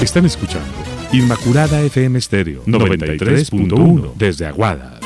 [0.00, 0.68] Están escuchando
[1.10, 5.00] Inmaculada FM Stereo 93.1 desde Aguada.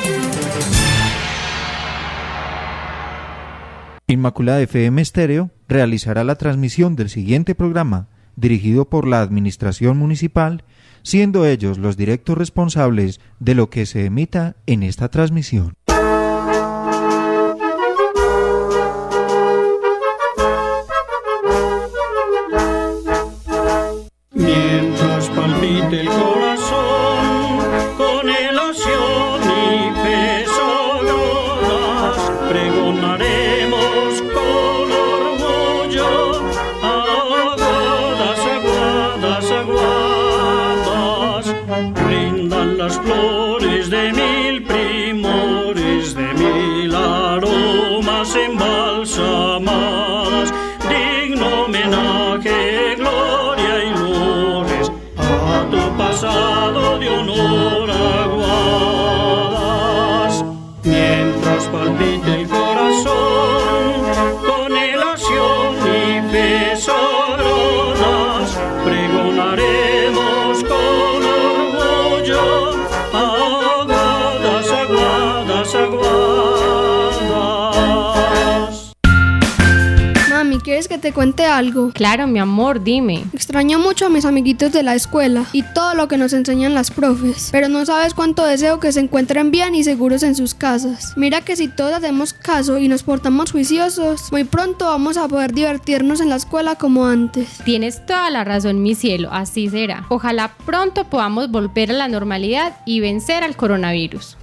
[4.07, 10.65] Inmaculada FM Stereo realizará la transmisión del siguiente programa dirigido por la Administración Municipal,
[11.03, 15.73] siendo ellos los directos responsables de lo que se emita en esta transmisión.
[81.11, 81.91] Te cuente algo?
[81.91, 83.25] Claro, mi amor, dime.
[83.33, 86.89] Extraño mucho a mis amiguitos de la escuela y todo lo que nos enseñan las
[86.89, 91.11] profes, pero no sabes cuánto deseo que se encuentren bien y seguros en sus casas.
[91.17, 95.53] Mira que si todos hacemos caso y nos portamos juiciosos, muy pronto vamos a poder
[95.53, 97.57] divertirnos en la escuela como antes.
[97.65, 100.05] Tienes toda la razón, mi cielo, así será.
[100.07, 104.37] Ojalá pronto podamos volver a la normalidad y vencer al coronavirus.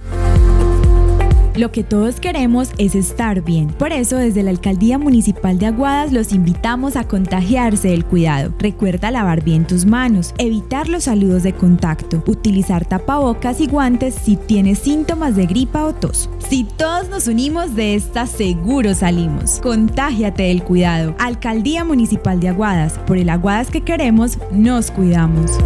[1.59, 3.67] Lo que todos queremos es estar bien.
[3.67, 8.53] Por eso, desde la Alcaldía Municipal de Aguadas los invitamos a contagiarse del cuidado.
[8.59, 14.37] Recuerda lavar bien tus manos, evitar los saludos de contacto, utilizar tapabocas y guantes si
[14.37, 16.29] tienes síntomas de gripa o tos.
[16.47, 19.59] Si todos nos unimos de esta, seguro salimos.
[19.61, 21.13] Contágiate del cuidado.
[21.19, 22.93] Alcaldía Municipal de Aguadas.
[22.99, 25.59] Por el Aguadas que queremos, nos cuidamos.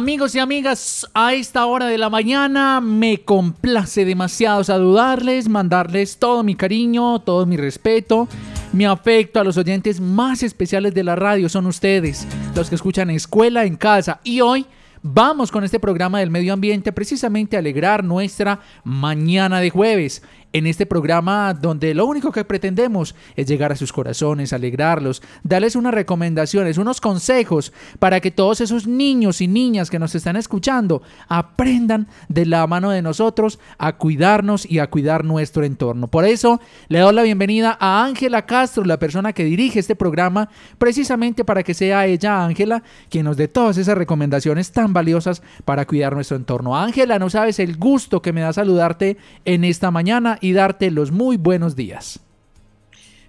[0.00, 6.42] Amigos y amigas, a esta hora de la mañana me complace demasiado saludarles, mandarles todo
[6.42, 8.26] mi cariño, todo mi respeto,
[8.72, 11.50] mi afecto a los oyentes más especiales de la radio.
[11.50, 14.20] Son ustedes, los que escuchan Escuela en Casa.
[14.24, 14.64] Y hoy
[15.02, 20.22] vamos con este programa del medio ambiente precisamente a alegrar nuestra mañana de jueves
[20.52, 25.76] en este programa donde lo único que pretendemos es llegar a sus corazones, alegrarlos, darles
[25.76, 31.02] unas recomendaciones, unos consejos para que todos esos niños y niñas que nos están escuchando
[31.28, 36.08] aprendan de la mano de nosotros a cuidarnos y a cuidar nuestro entorno.
[36.08, 40.48] Por eso le doy la bienvenida a Ángela Castro, la persona que dirige este programa,
[40.78, 45.86] precisamente para que sea ella, Ángela, quien nos dé todas esas recomendaciones tan valiosas para
[45.86, 46.76] cuidar nuestro entorno.
[46.76, 51.10] Ángela, no sabes el gusto que me da saludarte en esta mañana y darte los
[51.10, 52.20] muy buenos días.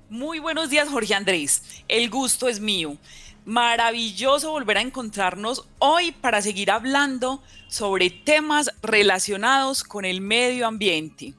[0.09, 1.83] Muy buenos días, Jorge Andrés.
[1.88, 2.97] El gusto es mío.
[3.45, 11.33] Maravilloso volver a encontrarnos hoy para seguir hablando sobre temas relacionados con el medio ambiente.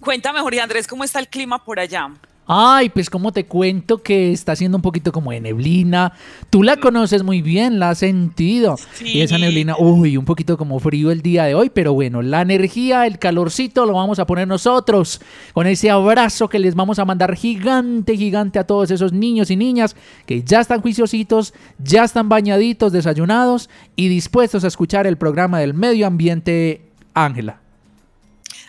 [0.00, 2.12] Cuéntame, Jorge Andrés, ¿cómo está el clima por allá?
[2.54, 6.12] Ay, pues como te cuento que está haciendo un poquito como de neblina.
[6.50, 8.76] Tú la conoces muy bien, la has sentido.
[9.00, 12.42] Y esa neblina, uy, un poquito como frío el día de hoy, pero bueno, la
[12.42, 15.22] energía, el calorcito lo vamos a poner nosotros
[15.54, 19.56] con ese abrazo que les vamos a mandar gigante, gigante a todos esos niños y
[19.56, 19.96] niñas
[20.26, 25.72] que ya están juiciositos, ya están bañaditos, desayunados y dispuestos a escuchar el programa del
[25.72, 26.82] medio ambiente
[27.14, 27.61] Ángela.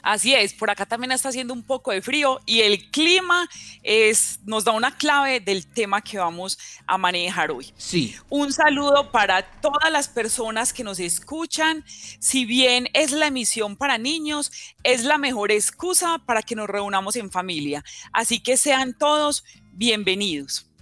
[0.04, 3.50] Así es, por acá también está haciendo un poco de frío y el clima
[3.84, 7.74] es, nos da una clave del tema que vamos a manejar hoy.
[7.78, 8.14] Sí.
[8.30, 11.86] Un saludo para todas las personas que nos escuchan.
[12.20, 14.52] Si bien es la emisión para niños,
[14.84, 17.82] es la mejor excusa para que nos reunamos en familia.
[18.12, 20.73] Así que sean todos bienvenidos.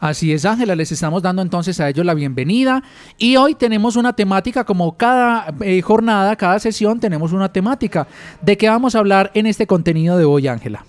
[0.00, 2.82] Así es, Ángela, les estamos dando entonces a ellos la bienvenida
[3.16, 8.06] y hoy tenemos una temática, como cada eh, jornada, cada sesión tenemos una temática.
[8.40, 10.84] ¿De qué vamos a hablar en este contenido de hoy, Ángela?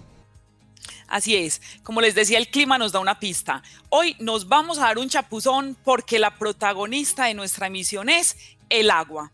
[1.07, 3.63] Así es, como les decía, el clima nos da una pista.
[3.89, 8.37] Hoy nos vamos a dar un chapuzón porque la protagonista de nuestra emisión es
[8.69, 9.31] el agua.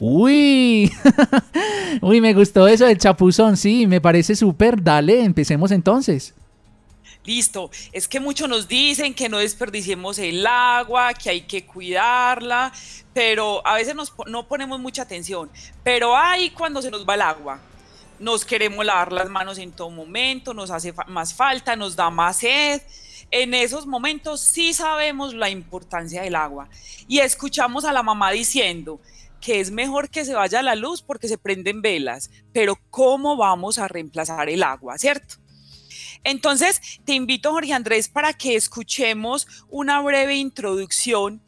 [0.00, 0.90] Uy,
[2.00, 4.82] uy, me gustó eso del chapuzón, sí, me parece súper.
[4.82, 6.34] Dale, empecemos entonces.
[7.24, 12.70] Listo, es que muchos nos dicen que no desperdiciemos el agua, que hay que cuidarla,
[13.14, 13.94] pero a veces
[14.26, 15.50] no ponemos mucha atención.
[15.82, 17.60] Pero ahí cuando se nos va el agua,
[18.18, 22.38] nos queremos lavar las manos en todo momento, nos hace más falta, nos da más
[22.38, 22.82] sed.
[23.30, 26.68] En esos momentos sí sabemos la importancia del agua
[27.08, 29.00] y escuchamos a la mamá diciendo,
[29.40, 33.78] que es mejor que se vaya la luz porque se prenden velas, pero ¿cómo vamos
[33.78, 35.36] a reemplazar el agua, cierto?
[36.24, 41.40] Entonces, te invito, Jorge Andrés, para que escuchemos una breve introducción.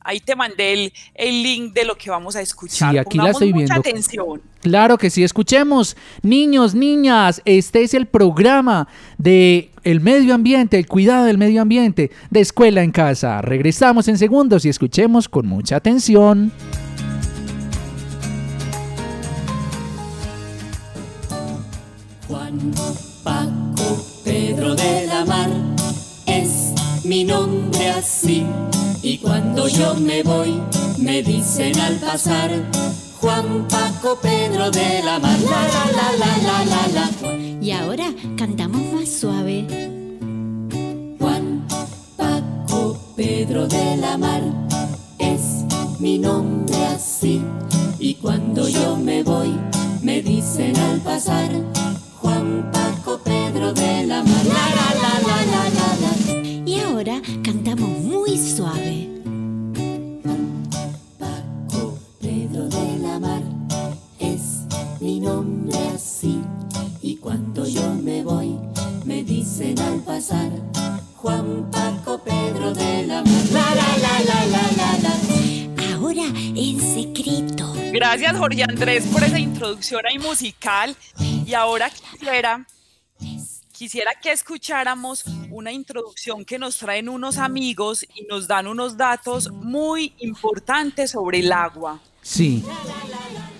[0.00, 2.92] Ahí te mandé el, link de lo que vamos a escuchar.
[2.92, 4.42] Sí, aquí la estoy mucha atención.
[4.60, 5.96] Claro que sí, escuchemos.
[6.22, 8.86] Niños, niñas, este es el programa
[9.16, 13.40] de el medio ambiente, el cuidado del medio ambiente, de escuela en casa.
[13.40, 16.52] Regresamos en segundos y escuchemos con mucha atención.
[23.24, 23.63] Paco
[24.34, 25.48] Pedro de la Mar
[26.26, 26.72] es
[27.04, 28.44] mi nombre así.
[29.00, 30.60] Y cuando yo me voy,
[30.98, 32.50] me dicen al pasar,
[33.20, 35.38] Juan Paco Pedro de la Mar.
[35.38, 37.62] La la la la la la la.
[37.62, 39.68] Y ahora cantamos más suave.
[41.20, 41.64] Juan
[42.16, 44.42] Paco Pedro de la Mar
[45.20, 45.62] es
[46.00, 47.40] mi nombre así.
[48.00, 49.54] Y cuando yo me voy,
[50.02, 51.50] me dicen al pasar,
[52.20, 54.44] Juan Paco Pedro de la Mar.
[54.46, 55.62] La, la, la, la,
[56.02, 59.08] la, Y ahora cantamos muy suave.
[60.22, 60.62] Juan
[61.18, 63.42] Paco Pedro de la Mar
[64.18, 64.62] es
[65.00, 66.40] mi nombre así.
[67.02, 68.58] Y cuando yo me voy,
[69.04, 70.50] me dicen al pasar,
[71.16, 73.44] Juan Paco Pedro de la Mar.
[73.52, 76.24] La, la, la, la, la, la, Ahora
[76.54, 77.72] en secreto.
[77.92, 80.96] Gracias Jorge Andrés por esa introducción ahí musical.
[81.46, 82.66] Y ahora quisiera,
[83.74, 89.50] quisiera que escucháramos una introducción que nos traen unos amigos y nos dan unos datos
[89.50, 92.00] muy importantes sobre el agua.
[92.22, 92.64] Sí,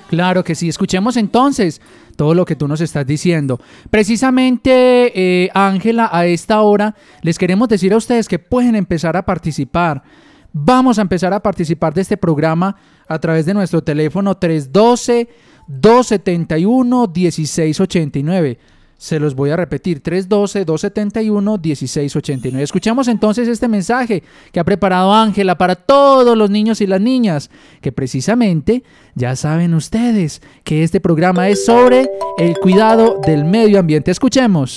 [0.08, 0.68] claro que sí.
[0.68, 1.80] Escuchemos entonces
[2.16, 3.60] todo lo que tú nos estás diciendo.
[3.90, 9.26] Precisamente, eh, Ángela, a esta hora les queremos decir a ustedes que pueden empezar a
[9.26, 10.04] participar.
[10.52, 12.76] Vamos a empezar a participar de este programa
[13.08, 15.28] a través de nuestro teléfono 312
[15.68, 18.58] 271-1689.
[18.96, 22.60] Se los voy a repetir, 312-271-1689.
[22.60, 27.50] Escuchamos entonces este mensaje que ha preparado Ángela para todos los niños y las niñas,
[27.80, 28.82] que precisamente
[29.14, 34.10] ya saben ustedes que este programa es sobre el cuidado del medio ambiente.
[34.10, 34.76] Escuchemos.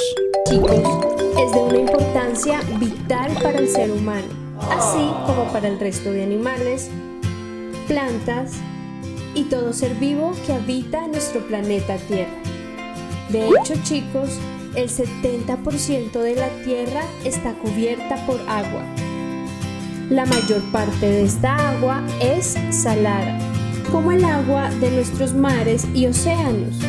[0.50, 4.28] Chicos, es de una importancia vital para el ser humano,
[4.72, 6.90] así como para el resto de animales,
[7.88, 8.54] plantas,
[9.36, 12.57] y todo ser vivo que habita nuestro planeta Tierra.
[13.30, 14.40] De hecho, chicos,
[14.76, 18.84] el 70% de la Tierra está cubierta por agua.
[20.10, 23.38] La mayor parte de esta agua es salada,
[23.92, 26.80] como el agua de nuestros mares y océanos.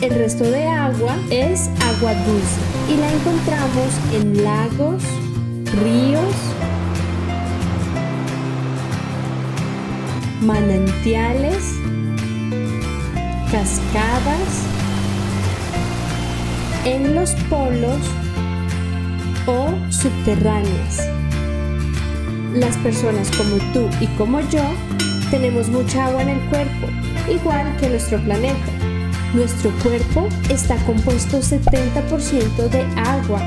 [0.00, 5.02] El resto de agua es agua dulce y la encontramos en lagos,
[5.84, 6.34] ríos,
[10.40, 11.74] manantiales,
[13.50, 14.66] cascadas,
[16.84, 17.98] en los polos
[19.46, 21.06] o subterráneas.
[22.54, 24.62] Las personas como tú y como yo
[25.30, 26.88] tenemos mucha agua en el cuerpo,
[27.30, 28.72] igual que nuestro planeta.
[29.34, 33.40] Nuestro cuerpo está compuesto 70% de agua.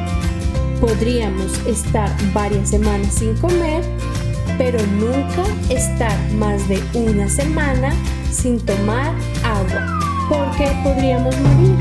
[0.79, 3.83] Podríamos estar varias semanas sin comer
[4.57, 7.93] pero nunca estar más de una semana
[8.31, 11.75] sin tomar agua, porque podríamos morir.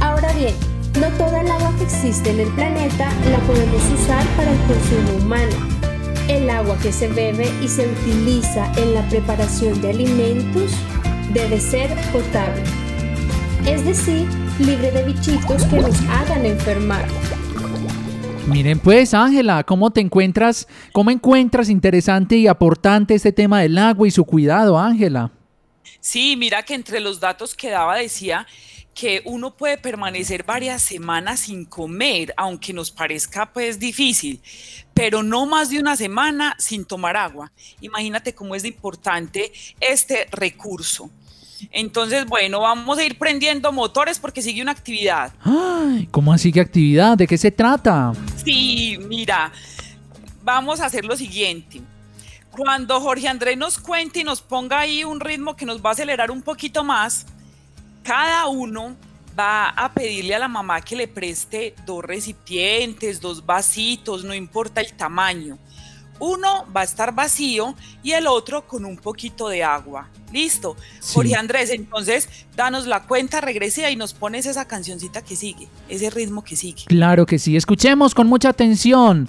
[0.00, 0.54] Ahora bien,
[1.00, 5.24] no toda el agua que existe en el planeta la podemos usar para el consumo
[5.24, 5.56] humano.
[6.28, 10.72] El agua que se bebe y se utiliza en la preparación de alimentos
[11.32, 12.62] debe ser potable,
[13.66, 14.26] es decir,
[14.60, 17.06] libre de bichitos que nos hagan enfermar.
[18.46, 20.68] Miren pues, Ángela, ¿cómo te encuentras?
[20.92, 25.32] ¿Cómo encuentras interesante y aportante este tema del agua y su cuidado, Ángela?
[25.98, 28.46] Sí, mira que entre los datos que daba decía
[28.94, 34.40] que uno puede permanecer varias semanas sin comer, aunque nos parezca pues difícil,
[34.92, 37.50] pero no más de una semana sin tomar agua.
[37.80, 41.10] Imagínate cómo es importante este recurso.
[41.70, 45.32] Entonces, bueno, vamos a ir prendiendo motores porque sigue una actividad.
[45.42, 47.16] Ay, ¿Cómo así que actividad?
[47.16, 48.12] ¿De qué se trata?
[48.44, 49.52] Sí, mira,
[50.42, 51.80] vamos a hacer lo siguiente.
[52.50, 55.92] Cuando Jorge Andrés nos cuente y nos ponga ahí un ritmo que nos va a
[55.92, 57.26] acelerar un poquito más,
[58.04, 58.94] cada uno
[59.38, 64.80] va a pedirle a la mamá que le preste dos recipientes, dos vasitos, no importa
[64.80, 65.58] el tamaño.
[66.20, 70.08] Uno va a estar vacío y el otro con un poquito de agua.
[70.32, 70.76] Listo.
[71.12, 76.10] Jorge Andrés, entonces danos la cuenta regresiva y nos pones esa cancioncita que sigue, ese
[76.10, 76.84] ritmo que sigue.
[76.86, 77.56] Claro que sí.
[77.56, 79.28] Escuchemos con mucha atención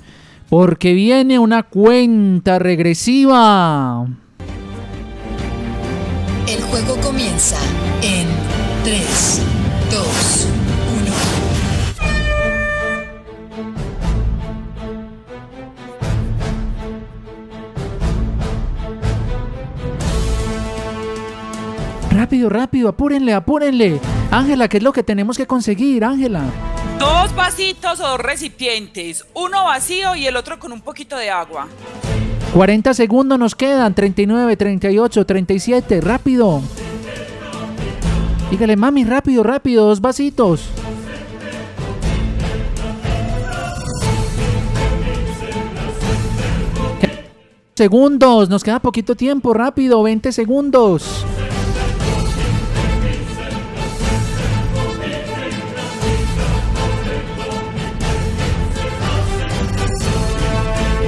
[0.50, 4.08] porque viene una cuenta regresiva.
[6.48, 7.58] El juego comienza
[8.02, 8.28] en
[8.84, 9.35] 3,
[22.26, 24.00] Rápido, rápido, apúrenle, apúrenle.
[24.32, 26.42] Ángela, ¿qué es lo que tenemos que conseguir, Ángela?
[26.98, 31.68] Dos vasitos o dos recipientes, uno vacío y el otro con un poquito de agua.
[32.52, 36.64] 40 segundos nos quedan, 39, 38, 37, rápido.
[38.50, 40.68] Dígale, mami, rápido, rápido, dos vasitos.
[47.76, 51.24] Segundos, nos queda poquito tiempo, rápido, 20 segundos.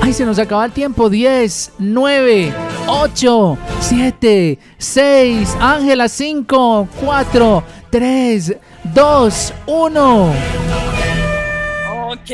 [0.08, 1.10] Ay, se nos acaba el tiempo.
[1.10, 2.54] 10, 9,
[2.88, 10.34] 8, 7, 6, Ángela 5, 4, 3, 2, 1.
[12.08, 12.32] Ok.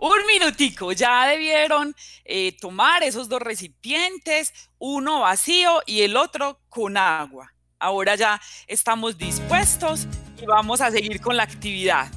[0.00, 6.96] Un minutico, ya debieron eh, tomar esos dos recipientes, uno vacío y el otro con
[6.96, 7.54] agua.
[7.78, 12.10] Ahora ya estamos dispuestos y vamos a seguir con la actividad.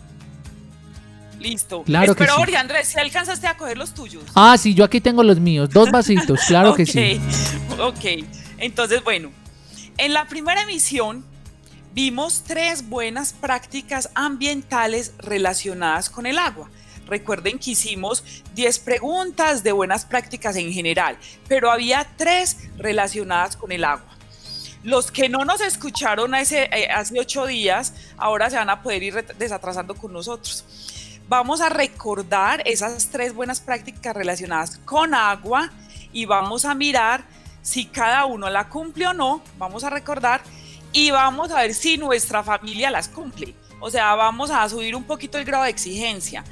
[1.46, 1.84] Listo.
[1.84, 2.56] Claro Espero, que sí.
[2.56, 4.24] Andrés, si alcanzaste a coger los tuyos.
[4.34, 5.70] Ah, sí, yo aquí tengo los míos.
[5.70, 7.20] Dos vasitos, claro que sí.
[7.80, 8.26] Ok,
[8.58, 9.32] entonces bueno,
[9.98, 11.26] en la primera emisión
[11.94, 16.70] vimos tres buenas prácticas ambientales relacionadas con el agua.
[17.06, 18.24] Recuerden que hicimos
[18.56, 24.16] 10 preguntas de buenas prácticas en general, pero había tres relacionadas con el agua.
[24.84, 29.04] Los que no nos escucharon hace, eh, hace ocho días, ahora se van a poder
[29.04, 30.64] ir desatrasando con nosotros.
[31.28, 35.72] Vamos a recordar esas tres buenas prácticas relacionadas con agua
[36.14, 37.26] y vamos a mirar
[37.64, 39.42] si cada uno la cumple o no.
[39.58, 40.42] Vamos a recordar
[40.94, 43.56] y vamos a ver si nuestra familia las cumple.
[43.80, 46.44] O sea, vamos a subir un poquito el grado de exigencia,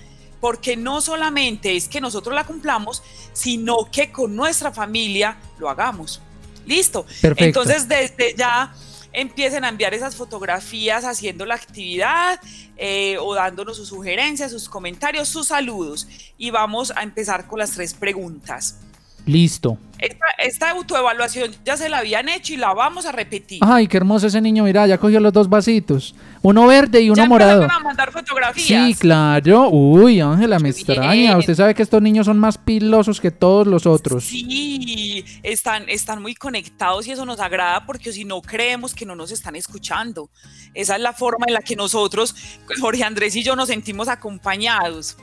[0.42, 6.20] porque no solamente es que nosotros la cumplamos, sino que con nuestra familia lo hagamos.
[6.66, 7.06] Listo.
[7.22, 7.62] Perfecto.
[7.62, 8.74] Entonces, desde ya
[9.14, 12.40] empiecen a enviar esas fotografías haciendo la actividad
[12.78, 16.08] eh, o dándonos sus sugerencias, sus comentarios, sus saludos.
[16.38, 18.80] Y vamos a empezar con las tres preguntas.
[19.26, 19.78] Listo.
[20.00, 23.60] Esta, esta autoevaluación ya se la habían hecho y la vamos a repetir.
[23.62, 26.14] Ay, qué hermoso ese niño, mira, ya cogió los dos vasitos.
[26.44, 27.64] Uno verde y uno ya morado.
[27.64, 28.88] a mandar fotografías.
[28.90, 29.70] Sí, claro.
[29.70, 31.38] Uy, Ángela, me extraña.
[31.38, 34.26] Usted sabe que estos niños son más pilosos que todos los otros.
[34.26, 39.16] Sí, están, están muy conectados y eso nos agrada porque si no creemos que no
[39.16, 40.30] nos están escuchando.
[40.74, 42.36] Esa es la forma en la que nosotros,
[42.82, 45.16] Jorge Andrés y yo, nos sentimos acompañados.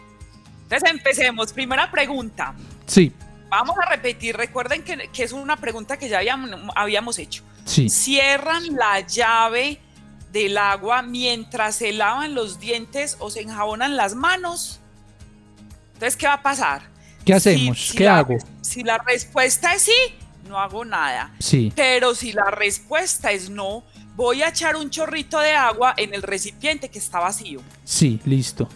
[0.62, 1.53] Entonces empecemos.
[1.53, 2.55] Primera pregunta.
[2.87, 3.12] Sí,
[3.50, 4.37] Vamos a repetir.
[4.37, 7.43] Recuerden que, que es una pregunta que ya habíamos, habíamos hecho.
[7.65, 7.89] sí.
[7.91, 9.81] Cierran la llave
[10.33, 14.81] del agua mientras se lavan los dientes o se enjabonan las manos.
[15.95, 16.83] Entonces, ¿qué va a pasar?
[17.25, 17.93] ¿Qué hacemos?
[17.97, 18.37] ¿Qué la- hago?
[18.61, 19.93] Si la respuesta es sí,
[20.49, 21.35] no hago nada.
[21.39, 21.73] Sí.
[21.77, 23.83] Pero si la respuesta es no,
[24.17, 27.61] voy a echar un chorrito de agua en el recipiente que está vacío.
[27.85, 28.69] Sí, listo.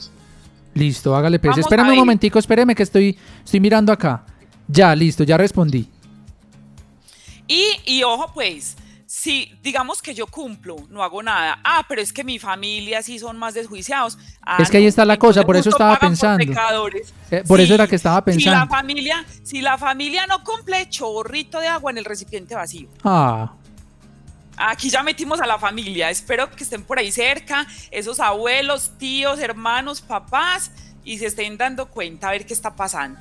[0.75, 1.51] Listo, hágale pues.
[1.53, 4.25] Vamos Espérame un momentico, espéreme que estoy, estoy mirando acá.
[4.67, 5.89] Ya, listo, ya respondí.
[7.47, 8.77] Y, y ojo, pues,
[9.17, 11.61] si digamos que yo cumplo, no hago nada.
[11.63, 14.19] Ah, pero es que mi familia sí son más desjuiciados.
[14.43, 16.45] Ah, Es que ahí está la cosa, por eso estaba por pensando.
[16.45, 17.15] pecadores.
[17.31, 18.75] Eh, por eso era que estaba Si la pensando.
[18.75, 22.89] familia, si la familia no cumple, chorrito de agua en el recipiente vacío.
[23.05, 23.53] Ah,
[24.57, 26.11] Aquí ya metimos a la familia.
[26.11, 30.73] Espero que estén por ahí cerca, esos abuelos, tíos, hermanos, papás,
[31.05, 33.21] y se estén dando cuenta a ver qué está pasando.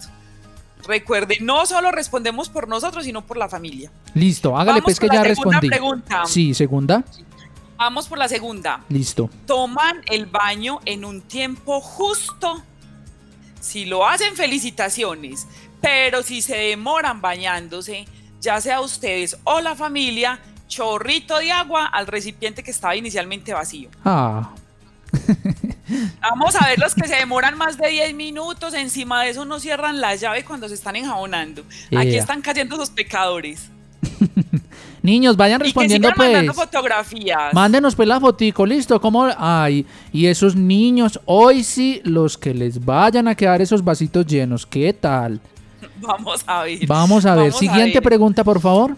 [0.88, 3.92] Recuerden, no solo respondemos por nosotros, sino por la familia.
[4.14, 5.70] listo, hágale Vamos pues que ya respondí.
[5.70, 6.24] pregunta.
[6.26, 7.04] Sí, segunda.
[7.78, 8.82] Vamos por la segunda.
[8.90, 9.30] Listo.
[9.46, 12.62] Toman el baño en un tiempo justo.
[13.60, 15.48] Si lo hacen, felicitaciones.
[15.82, 18.06] Pero si se demoran bañándose,
[18.40, 23.90] ya sea ustedes o la familia, chorrito de agua al recipiente que estaba inicialmente vacío.
[24.06, 24.52] Ah.
[26.22, 28.74] Vamos a ver los que se demoran más de 10 minutos.
[28.74, 31.64] Encima de eso no cierran la llave cuando se están enjabonando.
[31.96, 33.70] Aquí están cayendo los pecadores.
[35.02, 36.66] Niños, vayan Y que respondiendo sigan mandando pues.
[36.66, 37.54] fotografías.
[37.54, 39.28] Mándenos pues la fotico, listo, ¿cómo?
[39.38, 44.66] Ay, y esos niños, hoy sí, los que les vayan a quedar esos vasitos llenos,
[44.66, 45.42] ¿qué tal?
[45.98, 46.88] Vamos a ver.
[46.88, 48.04] Vamos a ver, Vamos siguiente ver.
[48.04, 48.96] pregunta, por favor.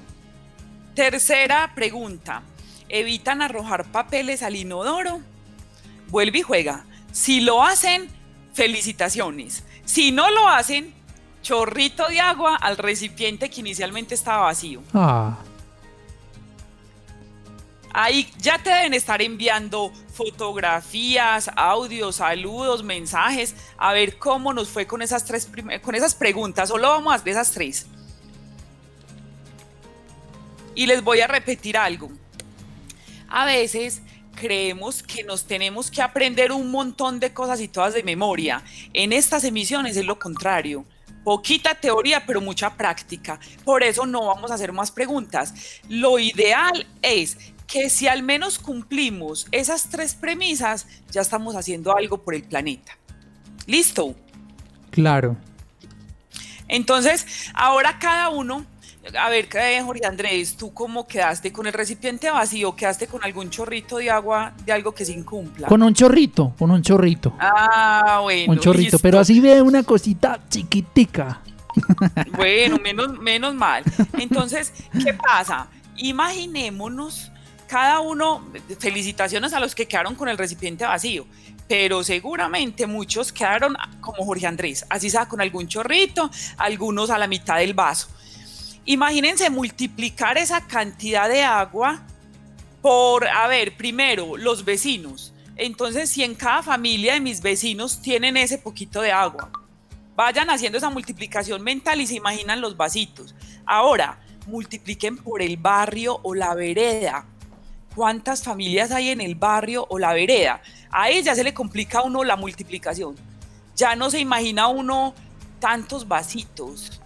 [0.93, 2.43] Tercera pregunta.
[2.87, 5.21] ¿Evitan arrojar papeles al inodoro?
[6.15, 6.85] Vuelve y juega.
[7.11, 8.07] Si lo hacen,
[8.53, 9.65] felicitaciones.
[9.83, 10.93] Si no lo hacen,
[11.41, 14.81] chorrito de agua al recipiente que inicialmente estaba vacío.
[14.93, 15.37] Ah,
[17.91, 24.87] Ahí ya te deben estar enviando fotografías, audios, saludos, mensajes, a ver cómo nos fue
[24.87, 25.49] con esas tres
[25.81, 26.69] con esas preguntas.
[26.69, 27.87] Solo vamos a hacer esas tres.
[30.75, 32.09] Y les voy a repetir algo.
[33.27, 34.01] A veces
[34.35, 38.63] creemos que nos tenemos que aprender un montón de cosas y todas de memoria.
[38.93, 40.85] En estas emisiones es lo contrario.
[41.23, 43.39] Poquita teoría, pero mucha práctica.
[43.63, 45.81] Por eso no vamos a hacer más preguntas.
[45.89, 52.19] Lo ideal es que si al menos cumplimos esas tres premisas, ya estamos haciendo algo
[52.19, 52.97] por el planeta.
[53.65, 54.15] ¿Listo?
[54.91, 55.35] claro.
[56.67, 58.65] Entonces, ahora cada uno,
[59.19, 59.47] a ver,
[59.83, 62.75] Jorge Andrés, ¿tú cómo quedaste con el recipiente vacío?
[62.75, 65.67] ¿Quedaste con algún chorrito de agua de algo que se incumpla?
[65.67, 67.33] Con un chorrito, con un chorrito.
[67.39, 68.53] Ah, bueno.
[68.53, 68.99] un chorrito, listo.
[68.99, 71.41] pero así ve una cosita chiquitica.
[72.37, 73.83] Bueno, menos, menos mal.
[74.17, 74.71] Entonces,
[75.03, 75.67] ¿qué pasa?
[75.97, 77.33] Imaginémonos,
[77.67, 78.45] cada uno,
[78.79, 81.25] felicitaciones a los que quedaron con el recipiente vacío,
[81.67, 87.27] pero seguramente muchos quedaron como Jorge Andrés, así sea con algún chorrito, algunos a la
[87.27, 88.07] mitad del vaso.
[88.85, 92.01] Imagínense multiplicar esa cantidad de agua
[92.81, 95.33] por, a ver, primero, los vecinos.
[95.55, 99.49] Entonces, si en cada familia de mis vecinos tienen ese poquito de agua,
[100.15, 103.33] vayan haciendo esa multiplicación mental y se imaginan los vasitos.
[103.65, 107.25] Ahora, multipliquen por el barrio o la vereda.
[107.95, 110.61] ¿Cuántas familias hay en el barrio o la vereda?
[110.91, 113.15] Ahí ya se le complica a uno la multiplicación.
[113.75, 115.15] Ya no se imagina uno
[115.59, 117.01] tantos vasitos.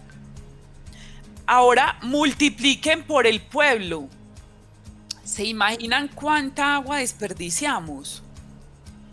[1.52, 4.06] Ahora multipliquen por el pueblo.
[5.24, 8.22] ¿Se imaginan cuánta agua desperdiciamos?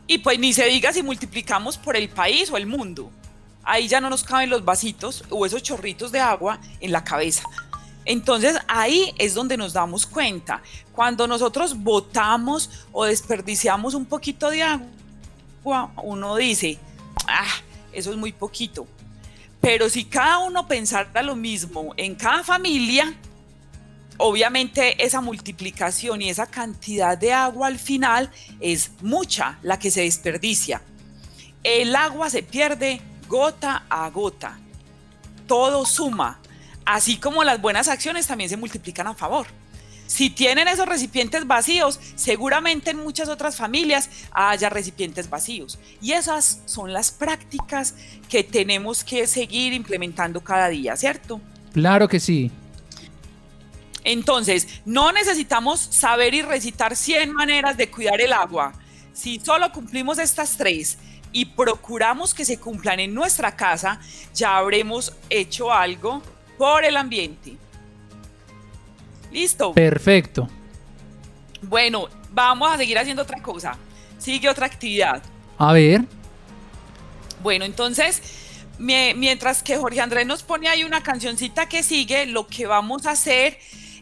[0.05, 3.09] Y pues ni se diga si multiplicamos por el país o el mundo.
[3.63, 7.41] Ahí ya no nos caben los vasitos o esos chorritos de agua en la cabeza.
[8.05, 10.61] Entonces ahí es donde nos damos cuenta.
[10.91, 16.77] Cuando nosotros botamos o desperdiciamos un poquito de agua, uno dice,
[17.25, 17.47] ah,
[17.91, 18.85] eso es muy poquito.
[19.61, 23.13] Pero si cada uno pensara lo mismo en cada familia,
[24.17, 30.01] obviamente esa multiplicación y esa cantidad de agua al final es mucha la que se
[30.01, 30.81] desperdicia.
[31.63, 34.57] El agua se pierde gota a gota.
[35.47, 36.39] Todo suma.
[36.85, 39.47] Así como las buenas acciones también se multiplican a favor.
[40.07, 45.77] Si tienen esos recipientes vacíos, seguramente en muchas otras familias haya recipientes vacíos.
[46.01, 47.93] Y esas son las prácticas
[48.29, 51.41] que tenemos que seguir implementando cada día, ¿cierto?
[51.73, 52.49] Claro que sí.
[54.03, 58.73] Entonces, no necesitamos saber y recitar 100 maneras de cuidar el agua.
[59.11, 60.97] Si solo cumplimos estas tres
[61.33, 63.99] y procuramos que se cumplan en nuestra casa,
[64.33, 66.23] ya habremos hecho algo
[66.57, 67.57] por el ambiente.
[69.31, 69.73] ¿Listo?
[69.73, 70.47] Perfecto.
[71.61, 73.77] Bueno, vamos a seguir haciendo otra cosa.
[74.17, 75.21] Sigue otra actividad.
[75.57, 76.01] A ver.
[77.41, 78.21] Bueno, entonces,
[78.79, 83.05] mie- mientras que Jorge Andrés nos pone ahí una cancioncita que sigue, lo que vamos
[83.05, 83.57] a hacer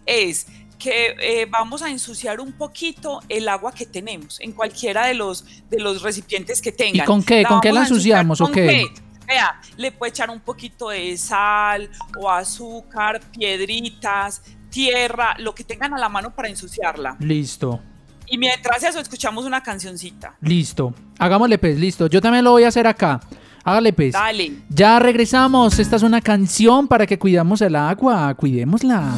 [0.05, 5.13] es que eh, vamos a ensuciar un poquito el agua que tenemos en cualquiera de
[5.15, 7.05] los, de los recipientes que tengan.
[7.05, 7.43] con qué?
[7.43, 8.85] ¿Con qué la ensuciamos o qué?
[9.25, 14.43] Vea, le puede echar un poquito de sal o azúcar, piedritas,
[14.75, 17.15] tierra, lo que tengan a la mano para ensuciarla.
[17.21, 17.79] Listo.
[18.27, 20.35] Y mientras eso, escuchamos una cancioncita.
[20.41, 20.93] Listo.
[21.17, 22.07] Hagámosle pues, listo.
[22.07, 23.21] Yo también lo voy a hacer acá.
[23.63, 24.11] Hágale pues.
[24.11, 24.51] Dale.
[24.67, 25.79] Ya regresamos.
[25.79, 28.33] Esta es una canción para que cuidamos el agua.
[28.33, 29.13] Cuidémosla.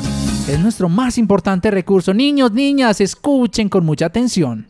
[0.48, 2.14] Es nuestro más importante recurso.
[2.14, 4.68] Niños, niñas, escuchen con mucha atención.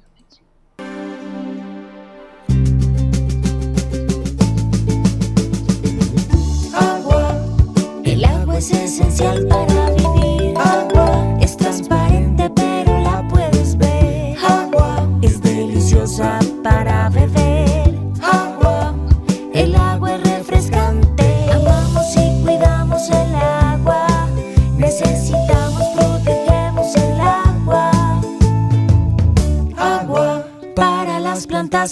[6.73, 7.35] Agua,
[8.05, 9.76] el agua es esencial para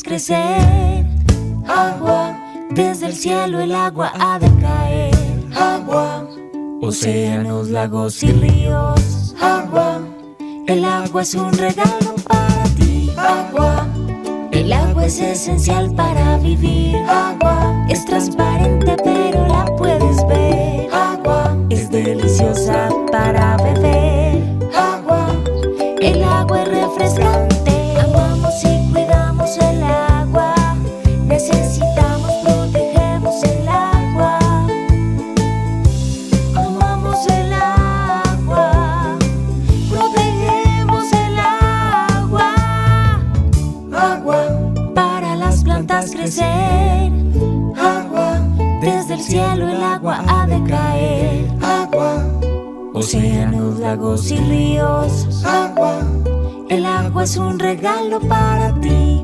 [0.03, 0.65] agua.
[1.67, 2.99] Agua crecer.
[2.99, 5.15] del cielo el agua ha de caer.
[5.55, 6.27] Agua,
[6.81, 9.35] océanos, lagos y ríos.
[9.41, 10.01] Agua,
[10.67, 13.11] el agua es un regalo para ti.
[13.17, 13.87] Agua,
[14.51, 16.97] el agua es esencial para vivir.
[17.07, 20.89] Agua, es transparente pero la puedes ver.
[20.93, 23.74] Agua, es deliciosa para beber.
[54.05, 55.45] Lagos y ríos.
[55.45, 56.01] Agua
[56.69, 59.23] el agua es un regalo para ti.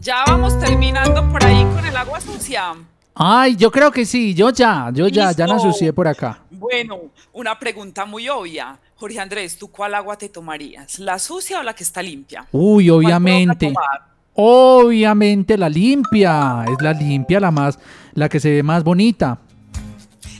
[0.00, 2.74] Ya vamos terminando por ahí con el agua sucia.
[3.14, 6.42] Ay, yo creo que sí, yo ya, yo ya, ya la asocié por acá.
[6.50, 7.00] Bueno,
[7.32, 8.78] una pregunta muy obvia.
[8.96, 10.98] Jorge Andrés, ¿tú cuál agua te tomarías?
[10.98, 12.46] ¿La sucia o la que está limpia?
[12.52, 13.72] Uy, ¿Cuál te vas a obviamente.
[14.34, 17.78] Obviamente la limpia, es la limpia la más,
[18.14, 19.38] la que se ve más bonita.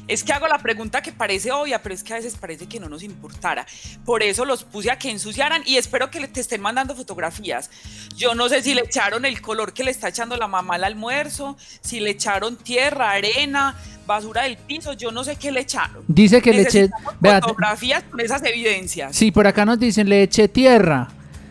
[0.09, 2.81] Es que hago la pregunta que parece obvia, pero es que a veces parece que
[2.81, 3.67] no nos importara.
[4.05, 7.71] Por eso los puse a que ensuciaran y espero que te estén mandando fotografías.
[8.17, 10.85] Yo no sé si le echaron el color que le está echando la mamá al
[10.85, 16.03] almuerzo, si le echaron tierra, arena, basura del piso, yo no sé qué le echaron.
[16.09, 19.15] Dice que le eché, fotografías con esas evidencias.
[19.15, 21.09] sí, por acá nos dicen le eché tierra.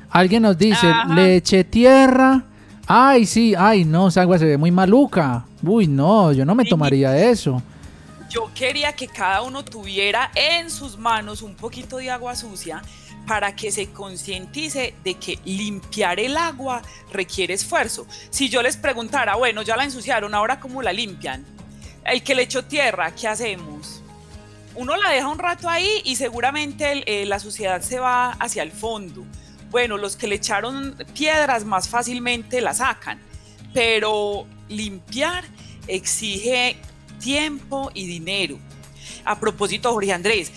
[0.09, 1.13] Alguien nos dice, Ajá.
[1.13, 2.43] le eché tierra.
[2.85, 5.45] Ay, sí, ay, no, esa agua se ve muy maluca.
[5.63, 7.63] Uy, no, yo no me tomaría eso.
[8.31, 12.81] Yo quería que cada uno tuviera en sus manos un poquito de agua sucia
[13.27, 18.07] para que se concientice de que limpiar el agua requiere esfuerzo.
[18.29, 21.45] Si yo les preguntara, bueno, ya la ensuciaron, ahora cómo la limpian,
[22.05, 24.01] el que le echó tierra, ¿qué hacemos?
[24.75, 28.71] Uno la deja un rato ahí y seguramente eh, la suciedad se va hacia el
[28.71, 29.25] fondo.
[29.71, 33.19] Bueno, los que le echaron piedras más fácilmente la sacan,
[33.73, 35.43] pero limpiar
[35.87, 36.77] exige
[37.21, 38.57] tiempo y dinero.
[39.23, 40.51] A propósito, Jorge Andrés,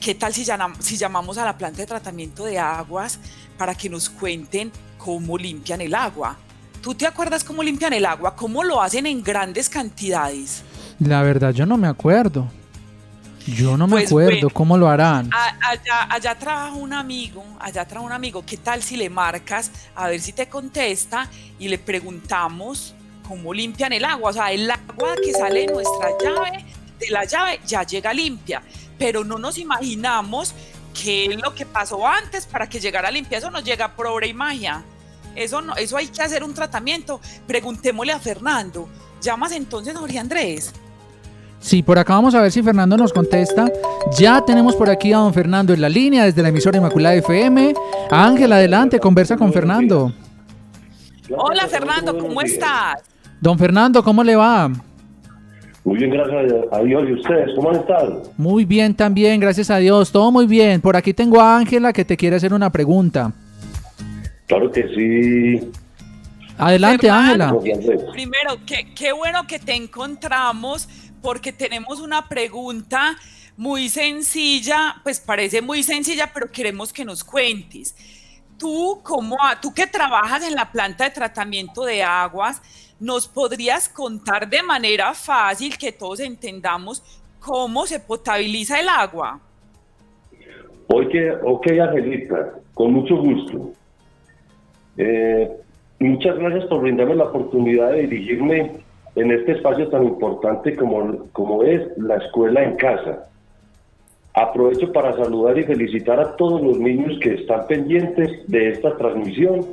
[0.00, 3.18] ¿qué tal si, llam- si llamamos a la planta de tratamiento de aguas
[3.58, 6.36] para que nos cuenten cómo limpian el agua?
[6.82, 8.34] ¿Tú te acuerdas cómo limpian el agua?
[8.36, 10.62] ¿Cómo lo hacen en grandes cantidades?
[10.98, 12.48] La verdad, yo no me acuerdo.
[13.46, 14.50] Yo no me Pues acuerdo bueno.
[14.50, 15.28] cómo lo harán.
[15.32, 18.44] Allá, allá trabaja un amigo, allá trabaja un amigo.
[18.46, 22.94] ¿Qué tal si le marcas a ver si te contesta y le preguntamos
[23.26, 24.30] cómo limpian el agua?
[24.30, 26.64] O sea, el agua que sale de nuestra llave,
[26.98, 28.62] de la llave, ya llega limpia.
[28.98, 30.54] Pero no nos imaginamos
[31.00, 33.38] qué es lo que pasó antes para que llegara limpia.
[33.38, 34.82] Eso no llega por obra y magia.
[35.34, 37.20] Eso, no, eso hay que hacer un tratamiento.
[37.46, 38.88] Preguntémosle a Fernando.
[39.20, 40.72] ¿Llamas entonces, Jorge Andrés?
[41.60, 43.70] Sí, por acá vamos a ver si Fernando nos contesta.
[44.18, 47.74] Ya tenemos por aquí a don Fernando en la línea desde la emisora Inmaculada FM.
[48.10, 50.12] Ángel, adelante, conversa con Fernando.
[51.30, 53.00] Hola, Fernando, ¿cómo estás?
[53.42, 54.70] Don Fernando, ¿cómo le va?
[55.82, 57.02] Muy bien, gracias a Dios.
[57.08, 58.22] ¿Y ustedes cómo han estado?
[58.36, 60.80] Muy bien también, gracias a Dios, todo muy bien.
[60.80, 63.32] Por aquí tengo a Ángela que te quiere hacer una pregunta.
[64.46, 65.72] Claro que sí.
[66.56, 67.10] Adelante.
[67.10, 67.52] Ángela.
[68.12, 70.88] Primero, qué, qué bueno que te encontramos
[71.20, 73.16] porque tenemos una pregunta
[73.56, 77.96] muy sencilla, pues parece muy sencilla, pero queremos que nos cuentes.
[78.62, 82.62] Tú, como a- tú que trabajas en la planta de tratamiento de aguas,
[83.00, 87.02] ¿nos podrías contar de manera fácil que todos entendamos
[87.40, 89.40] cómo se potabiliza el agua?
[90.86, 93.72] Oye, ok, Angelita, con mucho gusto.
[94.96, 95.50] Eh,
[95.98, 98.84] muchas gracias por brindarme la oportunidad de dirigirme
[99.16, 103.28] en este espacio tan importante como, como es la escuela en casa.
[104.34, 109.66] Aprovecho para saludar y felicitar a todos los niños que están pendientes de esta transmisión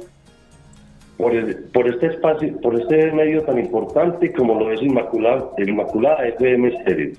[1.18, 6.28] por, el- por este espacio, por este medio tan importante como lo es Inmaculada, Inmaculada
[6.28, 7.14] FM Stereo.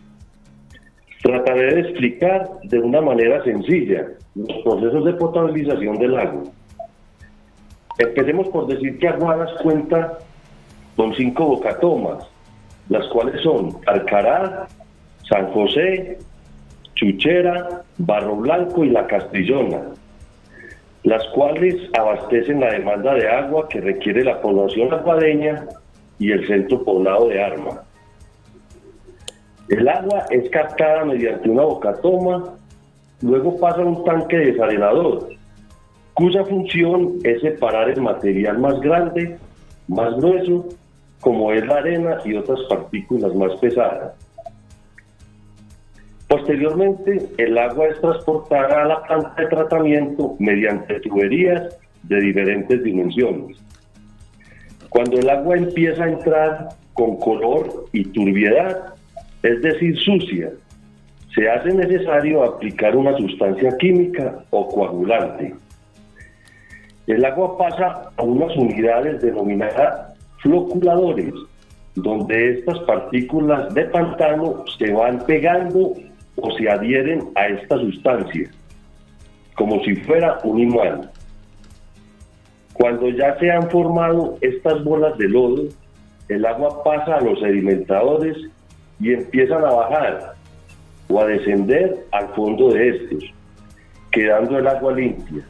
[1.22, 6.42] Trataré de explicar de una manera sencilla los procesos de potabilización del agua.
[7.98, 10.18] Empecemos por decir que Aguadas cuenta
[10.96, 12.26] con cinco bocatomas,
[12.88, 14.70] las cuales son Alcaraz,
[15.29, 16.18] San José,
[17.00, 19.80] Chuchera, Barro Blanco y La Castrillona,
[21.02, 25.64] las cuales abastecen la demanda de agua que requiere la población aguadeña
[26.18, 27.80] y el centro poblado de Arma.
[29.70, 32.54] El agua es captada mediante una bocatoma,
[33.22, 35.30] luego pasa a un tanque desalenador,
[36.12, 39.38] cuya función es separar el material más grande,
[39.88, 40.66] más grueso
[41.20, 44.12] como es la arena y otras partículas más pesadas.
[46.30, 53.56] Posteriormente, el agua es transportada a la planta de tratamiento mediante tuberías de diferentes dimensiones.
[54.90, 58.94] Cuando el agua empieza a entrar con color y turbiedad,
[59.42, 60.52] es decir, sucia,
[61.34, 65.52] se hace necesario aplicar una sustancia química o coagulante.
[67.08, 71.34] El agua pasa a unas unidades denominadas floculadores,
[71.96, 75.92] donde estas partículas de pantano se van pegando
[76.42, 78.50] o se adhieren a esta sustancia,
[79.55, 81.11] como si fuera un imán.
[82.74, 85.64] Cuando ya se han formado estas bolas de lodo,
[86.29, 88.37] el agua pasa a los sedimentadores
[89.00, 90.35] y empiezan a bajar
[91.09, 93.24] o a descender al fondo de estos,
[94.12, 95.44] quedando el agua limpia.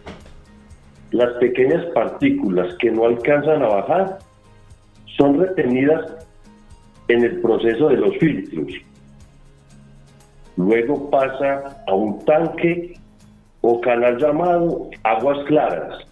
[1.12, 4.18] Las pequeñas partículas que no alcanzan a bajar
[5.16, 6.26] son retenidas
[7.08, 8.72] en el proceso de los filtros.
[10.60, 12.92] Luego pasa a un tanque
[13.62, 16.06] o canal llamado aguas claras,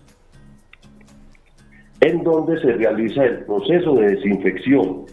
[2.00, 5.04] en donde se realiza el proceso de desinfección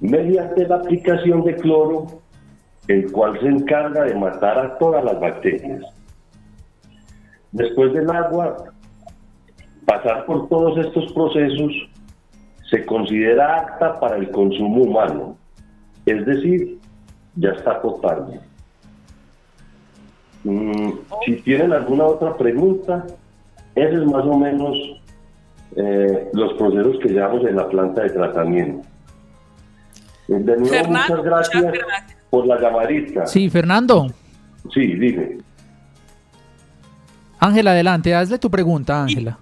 [0.00, 2.06] mediante la aplicación de cloro,
[2.86, 5.82] el cual se encarga de matar a todas las bacterias.
[7.52, 8.56] Después del agua,
[9.84, 11.72] pasar por todos estos procesos
[12.70, 15.36] se considera apta para el consumo humano,
[16.06, 16.77] es decir,
[17.38, 18.40] ya está potable.
[20.44, 20.90] Mm,
[21.24, 23.06] si tienen alguna otra pregunta,
[23.74, 24.76] ese es más o menos
[25.76, 28.88] eh, los procesos que llevamos en la planta de tratamiento.
[30.28, 31.64] De nuevo, muchas gracias,
[32.28, 33.26] por la llamadita.
[33.26, 34.08] Sí, Fernando.
[34.74, 35.38] Sí, dime.
[37.38, 39.38] Ángela, adelante, hazle tu pregunta, Ángela.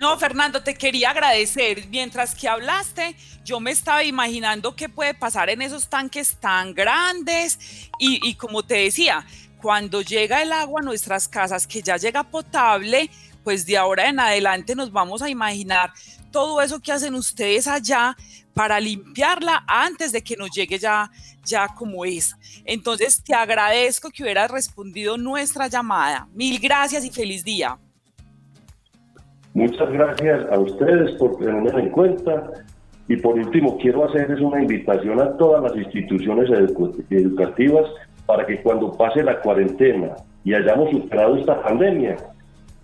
[0.00, 1.86] No, Fernando, te quería agradecer.
[1.88, 7.58] Mientras que hablaste, yo me estaba imaginando qué puede pasar en esos tanques tan grandes
[7.98, 9.26] y, y como te decía,
[9.60, 13.10] cuando llega el agua a nuestras casas, que ya llega potable,
[13.44, 15.92] pues de ahora en adelante nos vamos a imaginar
[16.30, 18.16] todo eso que hacen ustedes allá
[18.54, 21.10] para limpiarla antes de que nos llegue ya,
[21.44, 22.34] ya como es.
[22.64, 26.28] Entonces, te agradezco que hubieras respondido nuestra llamada.
[26.34, 27.78] Mil gracias y feliz día.
[29.54, 32.50] Muchas gracias a ustedes por tenerme en cuenta.
[33.08, 36.48] Y por último, quiero hacerles una invitación a todas las instituciones
[37.10, 37.86] educativas
[38.26, 42.16] para que cuando pase la cuarentena y hayamos superado esta pandemia,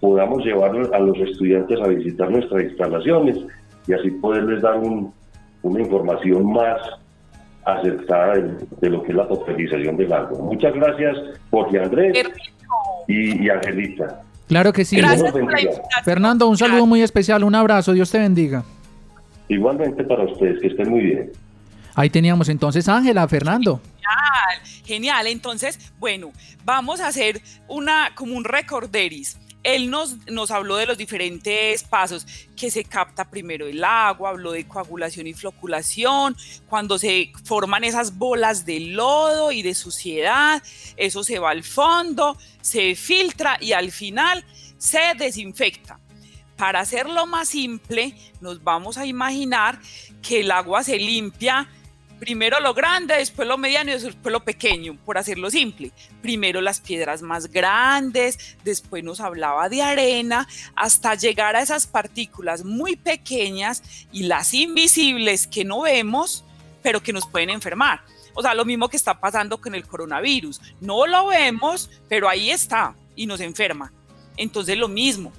[0.01, 3.39] podamos llevar a los estudiantes a visitar nuestras instalaciones
[3.87, 4.79] y así poderles dar
[5.63, 6.81] una información más
[7.65, 8.35] acertada
[8.81, 10.39] de, lo que es la potabilización del agua.
[10.41, 11.17] Muchas gracias,
[11.51, 12.29] Jorge Andrés
[13.07, 14.23] y, y Angelita.
[14.49, 14.99] Claro que sí.
[16.05, 18.65] Fernando, un saludo muy especial, un abrazo, Dios te bendiga.
[19.49, 21.33] Igualmente para ustedes, que estén muy bien.
[21.95, 23.81] Ahí teníamos entonces Ángela, Fernando.
[23.97, 25.27] Genial, genial.
[25.27, 26.31] Entonces, bueno,
[26.65, 29.39] vamos a hacer una como un recorderis.
[29.63, 34.53] Él nos, nos habló de los diferentes pasos, que se capta primero el agua, habló
[34.53, 36.37] de coagulación y floculación,
[36.69, 40.63] cuando se forman esas bolas de lodo y de suciedad,
[40.97, 44.45] eso se va al fondo, se filtra y al final
[44.79, 45.99] se desinfecta.
[46.57, 49.79] Para hacerlo más simple, nos vamos a imaginar
[50.23, 51.69] que el agua se limpia
[52.19, 55.93] Primero lo grande, después lo mediano y después lo pequeño, por hacerlo simple.
[56.21, 62.65] Primero las piedras más grandes, después nos hablaba de arena, hasta llegar a esas partículas
[62.65, 66.45] muy pequeñas y las invisibles que no vemos,
[66.83, 68.03] pero que nos pueden enfermar.
[68.35, 70.61] O sea, lo mismo que está pasando con el coronavirus.
[70.81, 73.93] No lo vemos, pero ahí está y nos enferma.
[74.37, 75.33] Entonces lo mismo.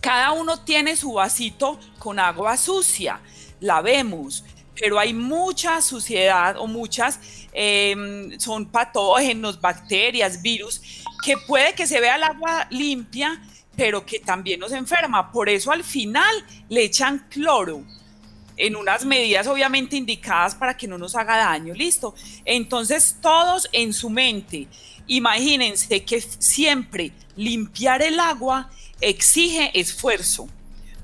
[0.00, 3.20] Cada uno tiene su vasito con agua sucia.
[3.60, 4.44] La vemos
[4.78, 7.20] pero hay mucha suciedad o muchas
[7.52, 10.80] em, son patógenos, bacterias, virus,
[11.24, 13.42] que puede que se vea el agua limpia,
[13.76, 15.30] pero que también nos enferma.
[15.30, 16.34] Por eso al final
[16.68, 17.84] le echan cloro
[18.56, 22.14] en unas medidas obviamente indicadas para que no nos haga daño, listo.
[22.44, 24.68] Entonces todos en su mente,
[25.06, 30.48] imagínense que siempre limpiar el agua exige esfuerzo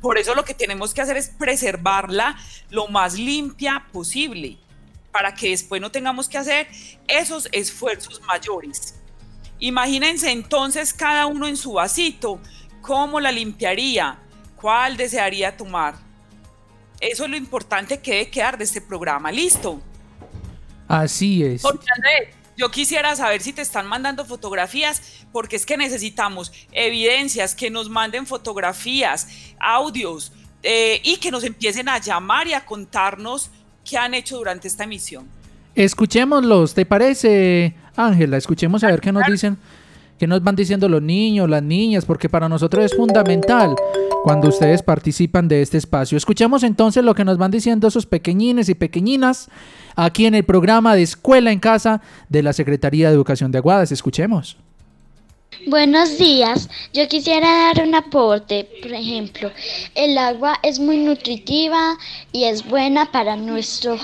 [0.00, 2.37] por eso lo que tenemos que hacer es preservarla
[2.70, 4.58] lo más limpia posible,
[5.12, 6.68] para que después no tengamos que hacer
[7.06, 8.94] esos esfuerzos mayores.
[9.58, 12.40] Imagínense entonces cada uno en su vasito,
[12.80, 14.18] cómo la limpiaría,
[14.56, 15.96] cuál desearía tomar.
[17.00, 19.30] Eso es lo importante que debe quedar de este programa.
[19.32, 19.80] ¿Listo?
[20.87, 21.62] Así es.
[22.59, 27.88] Yo quisiera saber si te están mandando fotografías, porque es que necesitamos evidencias, que nos
[27.88, 29.29] manden fotografías,
[29.61, 30.33] audios,
[30.64, 33.53] eh, y que nos empiecen a llamar y a contarnos
[33.85, 35.29] qué han hecho durante esta emisión.
[35.77, 38.37] Escuchémoslos, ¿te parece, Ángela?
[38.37, 39.57] Escuchemos a ver qué nos dicen,
[40.18, 43.74] qué nos van diciendo los niños, las niñas, porque para nosotros es fundamental
[44.24, 46.18] cuando ustedes participan de este espacio.
[46.18, 49.48] Escuchemos entonces lo que nos van diciendo esos pequeñines y pequeñinas
[49.96, 53.92] aquí en el programa de Escuela en Casa de la Secretaría de Educación de Aguadas.
[53.92, 54.57] Escuchemos.
[55.66, 59.50] Buenos días, yo quisiera dar un aporte, por ejemplo,
[59.94, 61.96] el agua es muy nutritiva
[62.33, 63.98] y es buena para nuestro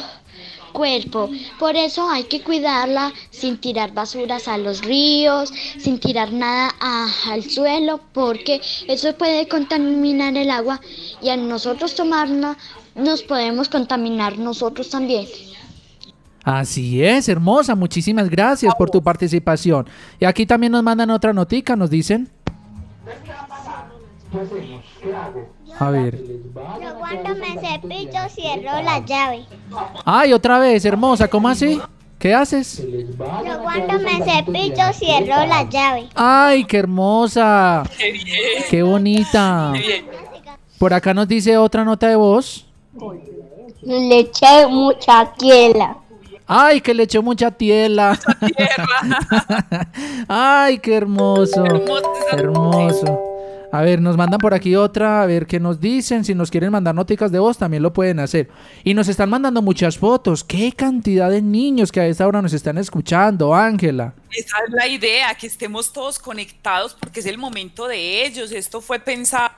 [0.74, 6.74] cuerpo, por eso hay que cuidarla sin tirar basuras a los ríos, sin tirar nada
[6.80, 10.80] a- al suelo, porque eso puede contaminar el agua
[11.22, 12.58] y al nosotros tomarla
[12.94, 15.26] nos podemos contaminar nosotros también.
[16.44, 17.74] Así es, hermosa.
[17.74, 19.88] Muchísimas gracias por tu participación.
[20.20, 22.28] Y aquí también nos mandan otra notica, nos dicen.
[25.78, 26.18] A ver.
[26.82, 29.44] Yo cuando me cepillo cierro la llave.
[30.04, 31.80] Ay, otra vez, hermosa, ¿cómo así?
[32.18, 32.82] ¿Qué haces?
[32.82, 36.08] Yo cuando me cepillo cierro la llave.
[36.14, 37.82] Ay, qué hermosa.
[38.70, 39.72] Qué bonita.
[40.78, 42.66] Por acá nos dice otra nota de voz.
[43.82, 45.98] Le eché mucha quiela.
[46.46, 48.18] Ay, que le echó mucha tierra.
[50.28, 51.64] Ay, qué hermoso.
[52.32, 53.33] Hermoso.
[53.74, 56.24] A ver, nos mandan por aquí otra, a ver qué nos dicen.
[56.24, 58.48] Si nos quieren mandar noticas de voz, también lo pueden hacer.
[58.84, 60.44] Y nos están mandando muchas fotos.
[60.44, 64.14] Qué cantidad de niños que a esta hora nos están escuchando, Ángela.
[64.30, 68.52] Esa es la idea, que estemos todos conectados porque es el momento de ellos.
[68.52, 69.50] Esto fue pensado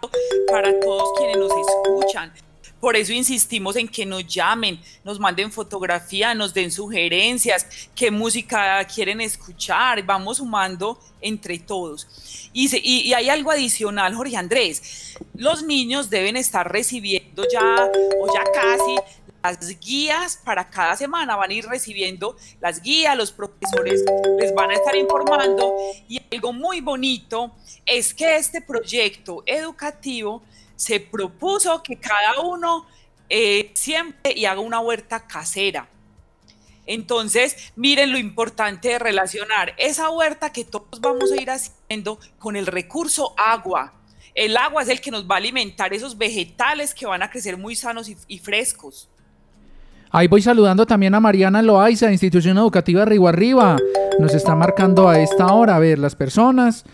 [0.51, 2.33] para todos quienes nos escuchan.
[2.81, 8.85] Por eso insistimos en que nos llamen, nos manden fotografía, nos den sugerencias, qué música
[8.85, 12.07] quieren escuchar, vamos sumando entre todos.
[12.53, 18.45] Y, y hay algo adicional, Jorge Andrés, los niños deben estar recibiendo ya o ya
[18.53, 18.97] casi
[19.43, 24.05] las guías para cada semana, van a ir recibiendo las guías, los profesores
[24.39, 25.73] les van a estar informando.
[26.09, 27.53] Y algo muy bonito
[27.85, 30.43] es que este proyecto educativo
[30.77, 32.87] se propuso que cada uno
[33.29, 35.89] eh, siempre y haga una huerta casera.
[36.87, 42.55] Entonces, miren lo importante de relacionar esa huerta que todos vamos a ir haciendo con
[42.55, 43.93] el recurso agua.
[44.35, 47.57] El agua es el que nos va a alimentar esos vegetales que van a crecer
[47.57, 49.09] muy sanos y, frescos.
[50.11, 53.77] Ahí voy saludando también a Mariana Loaiza, Institución Educativa Río Arriba.
[54.21, 56.85] Nos está marcando a esta hora, a ver, las personas.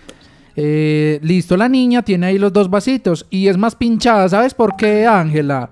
[0.56, 4.28] Eh, listo, la niña tiene ahí los dos vasitos y es más pinchada.
[4.28, 5.70] ¿Sabes por qué, Ángela?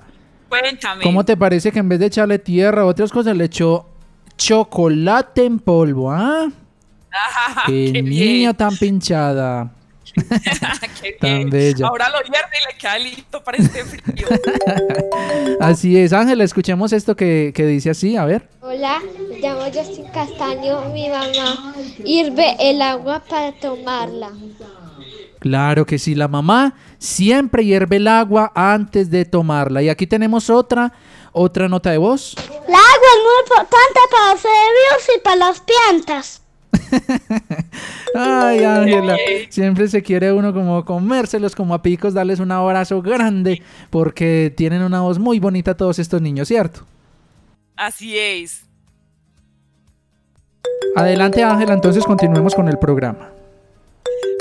[0.49, 1.05] Cuéntame.
[1.05, 3.87] ¿Cómo te parece que en vez de echarle tierra o otras cosas le echó
[4.37, 6.11] chocolate en polvo?
[6.11, 6.49] ¿Ah?
[7.13, 9.73] Ah, Qué, qué niña tan pinchada.
[11.03, 11.51] qué tan bien.
[11.51, 11.87] bella.
[11.87, 14.27] Ahora lo hierve y le queda listo para este frío.
[15.61, 18.49] Así es, Ángela, escuchemos esto que, que dice así, a ver.
[18.61, 20.89] Hola, me llamo Justin Castaño.
[20.93, 24.31] Mi mamá hirve el agua para tomarla.
[25.39, 29.83] Claro que sí, la mamá siempre hierve el agua antes de tomarla.
[29.83, 30.93] Y aquí tenemos otra,
[31.33, 32.35] otra nota de voz.
[32.37, 36.43] El agua es muy importante para los cerebros y para las plantas.
[38.15, 39.17] Ay, Ángela,
[39.49, 44.83] siempre se quiere uno como comérselos como a picos, darles un abrazo grande, porque tienen
[44.83, 46.87] una voz muy bonita todos estos niños, ¿cierto?
[47.77, 48.65] Así es.
[50.97, 53.33] Adelante, Ángela, entonces continuemos con el programa.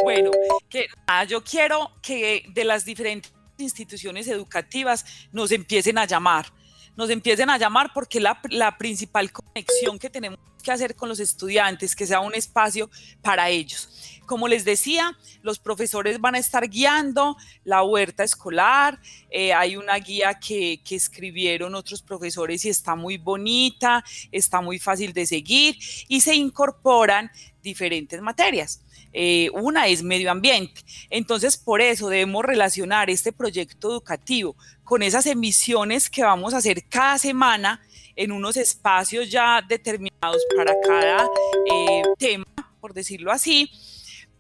[0.04, 0.32] Bueno,
[0.70, 6.48] que nada, yo quiero que de las diferentes instituciones educativas nos empiecen a llamar,
[6.96, 11.20] nos empiecen a llamar porque la, la principal conexión que tenemos que hacer con los
[11.20, 12.90] estudiantes, que sea un espacio
[13.22, 13.90] para ellos.
[14.26, 19.00] Como les decía, los profesores van a estar guiando la huerta escolar.
[19.32, 24.78] eh, hay una guía que, que escribieron otros profesores y está muy bonita, está muy
[24.78, 28.82] fácil de seguir y se incorporan diferentes materias.
[29.12, 30.82] Eh, una es medio ambiente.
[31.10, 36.86] Entonces, por eso debemos relacionar este proyecto educativo con esas emisiones que vamos a hacer
[36.88, 37.82] cada semana
[38.20, 41.26] en unos espacios ya determinados para cada
[41.72, 42.46] eh, tema,
[42.82, 43.72] por decirlo así.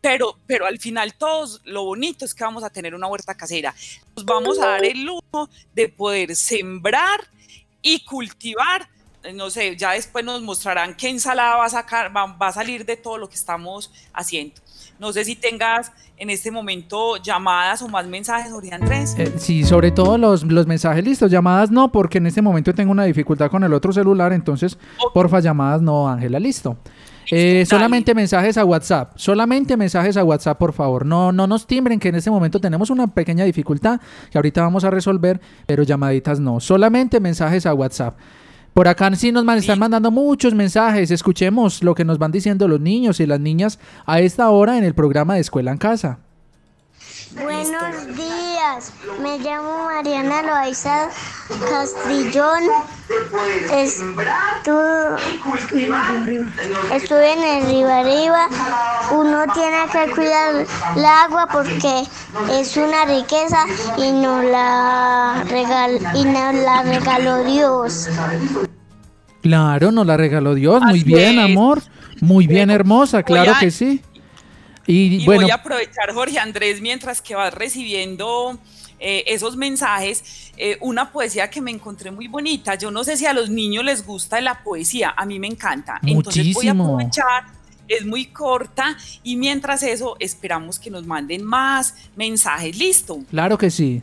[0.01, 3.73] Pero, pero al final todos lo bonito es que vamos a tener una huerta casera.
[4.15, 7.21] Nos vamos a dar el lujo de poder sembrar
[7.81, 8.89] y cultivar.
[9.23, 12.53] eh, No sé, ya después nos mostrarán qué ensalada va a sacar, va, va a
[12.53, 14.61] salir de todo lo que estamos haciendo.
[14.99, 19.15] No sé si tengas en este momento llamadas o más mensajes, Jorge Andrés.
[19.17, 22.91] Eh, sí, sobre todo los, los mensajes listos, llamadas no, porque en este momento tengo
[22.91, 24.77] una dificultad con el otro celular, entonces,
[25.13, 26.77] porfa, llamadas no, Ángela, listo.
[27.31, 29.13] Eh, solamente mensajes a WhatsApp.
[29.15, 31.05] Solamente mensajes a WhatsApp, por favor.
[31.05, 34.01] No, no nos timbren, que en este momento tenemos una pequeña dificultad
[34.31, 36.59] que ahorita vamos a resolver, pero llamaditas no.
[36.59, 38.17] Solamente mensajes a WhatsApp.
[38.79, 41.11] Por acá sí nos están mandando muchos mensajes.
[41.11, 44.85] Escuchemos lo que nos van diciendo los niños y las niñas a esta hora en
[44.85, 46.19] el programa de Escuela en Casa.
[47.31, 51.09] Buenos días, me llamo Mariana Loaiza
[51.69, 52.63] Castrillón.
[56.93, 58.47] estuve en el Río Arriba.
[59.11, 60.65] Uno tiene que cuidar
[60.95, 62.03] el agua porque
[62.51, 63.65] es una riqueza
[63.97, 68.09] y nos la, regal, y nos la regaló Dios.
[69.41, 70.81] Claro, nos la regaló Dios.
[70.81, 71.81] Muy bien, amor.
[72.21, 73.23] Muy bien, hermosa.
[73.23, 74.01] Claro que sí.
[74.85, 78.57] Y, voy a aprovechar, Jorge Andrés, mientras que vas recibiendo
[78.99, 82.73] eh, esos mensajes, eh, una poesía que me encontré muy bonita.
[82.75, 85.99] Yo no sé si a los niños les gusta la poesía, a mí me encanta.
[86.01, 87.59] Entonces voy a aprovechar
[87.89, 92.77] es muy corta y mientras eso esperamos que nos manden más mensajes.
[92.77, 93.19] ¿Listo?
[93.29, 94.01] Claro que sí.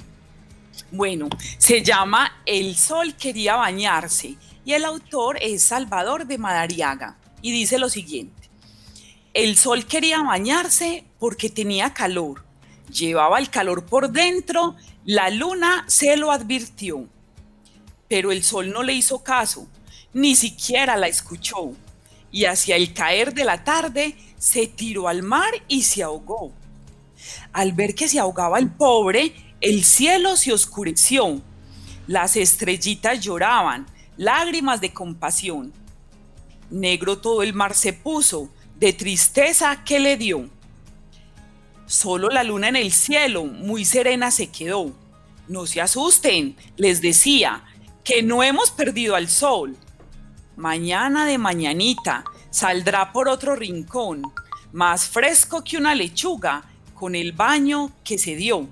[0.90, 4.34] Bueno, se llama El sol quería bañarse
[4.66, 8.50] y el autor es Salvador de Madariaga y dice lo siguiente.
[9.32, 12.44] El sol quería bañarse porque tenía calor.
[12.92, 17.06] Llevaba el calor por dentro, la luna se lo advirtió.
[18.08, 19.68] Pero el sol no le hizo caso,
[20.12, 21.72] ni siquiera la escuchó.
[22.32, 26.52] Y hacia el caer de la tarde se tiró al mar y se ahogó.
[27.52, 31.40] Al ver que se ahogaba el pobre, el cielo se oscureció.
[32.08, 33.86] Las estrellitas lloraban,
[34.16, 35.72] lágrimas de compasión.
[36.70, 40.50] Negro todo el mar se puso, de tristeza que le dio.
[41.86, 44.92] Solo la luna en el cielo, muy serena, se quedó.
[45.48, 47.64] No se asusten, les decía,
[48.02, 49.76] que no hemos perdido al sol.
[50.56, 54.22] Mañana de mañanita saldrá por otro rincón,
[54.72, 56.64] más fresco que una lechuga,
[56.94, 58.68] con el baño que se dio.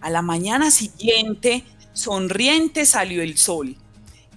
[0.00, 3.76] A la mañana siguiente, sonriente salió el sol.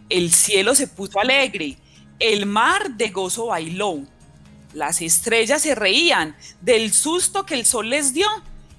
[0.10, 1.78] El cielo se puso alegre,
[2.20, 4.04] el mar de gozo bailó
[4.74, 8.28] las estrellas se reían del susto que el sol les dio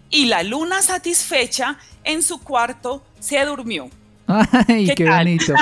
[0.08, 3.90] y la luna satisfecha en su cuarto se durmió.
[4.68, 5.54] Ay, qué, bonito.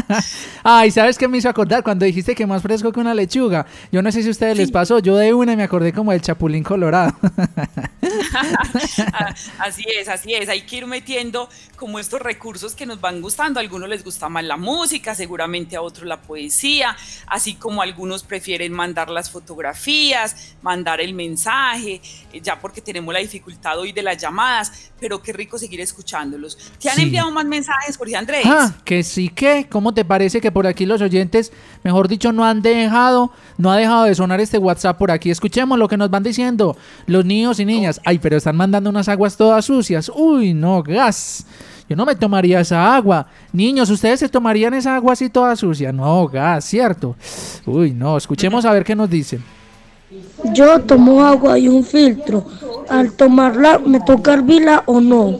[0.62, 1.82] Ay, ¿sabes qué me hizo acordar?
[1.82, 3.66] Cuando dijiste que más fresco que una lechuga.
[3.90, 6.20] Yo no sé si a ustedes les pasó, yo de una me acordé como del
[6.20, 7.16] chapulín colorado.
[9.58, 10.48] así es, así es.
[10.48, 13.58] Hay que ir metiendo como estos recursos que nos van gustando.
[13.58, 16.96] A algunos les gusta más la música, seguramente a otros la poesía,
[17.26, 22.00] así como algunos prefieren mandar las fotografías, mandar el mensaje,
[22.32, 26.56] eh, ya porque tenemos la dificultad hoy de las llamadas, pero qué rico seguir escuchándolos.
[26.78, 28.42] ¿Te han enviado más mensajes, Jorge Andrés?
[28.44, 29.68] Ah, que sí, que.
[29.70, 31.52] ¿Cómo te parece que por aquí los oyentes,
[31.84, 35.30] mejor dicho, no han dejado, no ha dejado de sonar este WhatsApp por aquí?
[35.30, 36.76] Escuchemos lo que nos van diciendo
[37.06, 38.00] los niños y niñas.
[38.04, 40.10] Ay, pero están mandando unas aguas todas sucias.
[40.12, 41.46] Uy, no, gas.
[41.88, 43.28] Yo no me tomaría esa agua.
[43.52, 45.92] Niños, ¿ustedes se tomarían esa agua así toda sucia?
[45.92, 47.14] No, gas, cierto.
[47.66, 49.44] Uy, no, escuchemos a ver qué nos dicen.
[50.52, 52.44] Yo tomo agua y un filtro.
[52.88, 55.38] Al tomarla, ¿me toca hervirla o no?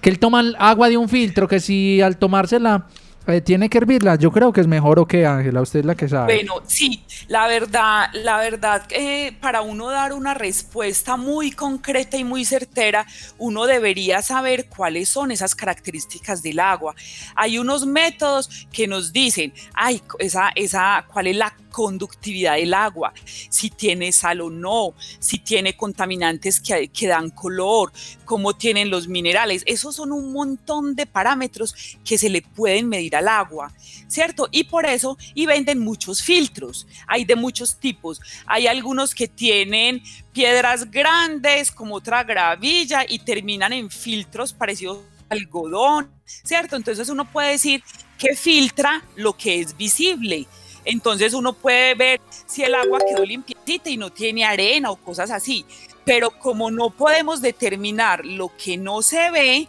[0.00, 2.86] Que él toma agua de un filtro, que si al tomársela
[3.26, 4.16] eh, tiene que hervirla.
[4.16, 6.34] Yo creo que es mejor o qué, Ángela, usted es la que sabe.
[6.34, 12.24] Bueno, sí, la verdad, la verdad, eh, para uno dar una respuesta muy concreta y
[12.24, 13.06] muy certera,
[13.38, 16.94] uno debería saber cuáles son esas características del agua.
[17.36, 23.14] Hay unos métodos que nos dicen, ay, esa, esa, cuál es la conductividad del agua,
[23.24, 27.92] si tiene sal o no, si tiene contaminantes que, que dan color,
[28.24, 29.62] cómo tienen los minerales.
[29.66, 33.72] Esos son un montón de parámetros que se le pueden medir al agua,
[34.08, 34.48] ¿cierto?
[34.50, 36.86] Y por eso, y venden muchos filtros.
[37.06, 38.20] Hay de muchos tipos.
[38.46, 40.02] Hay algunos que tienen
[40.32, 44.98] piedras grandes como otra gravilla y terminan en filtros parecidos
[45.30, 46.76] algodón, ¿cierto?
[46.76, 47.82] Entonces uno puede decir
[48.18, 50.46] que filtra lo que es visible
[50.84, 55.30] entonces uno puede ver si el agua quedó limpiecita y no tiene arena o cosas
[55.30, 55.64] así.
[56.04, 59.68] Pero como no podemos determinar lo que no se ve,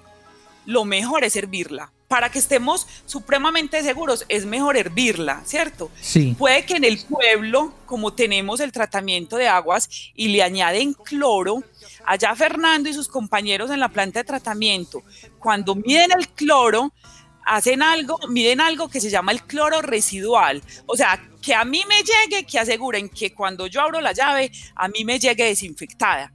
[0.66, 1.92] lo mejor es hervirla.
[2.08, 5.90] Para que estemos supremamente seguros, es mejor hervirla, ¿cierto?
[6.02, 6.36] Sí.
[6.38, 11.64] Puede que en el pueblo, como tenemos el tratamiento de aguas y le añaden cloro,
[12.06, 15.04] allá Fernando y sus compañeros en la planta de tratamiento,
[15.40, 16.92] cuando miden el cloro,
[17.46, 20.62] hacen algo, miden algo que se llama el cloro residual.
[20.86, 24.52] O sea, que a mí me llegue, que aseguren que cuando yo abro la llave,
[24.76, 26.32] a mí me llegue desinfectada.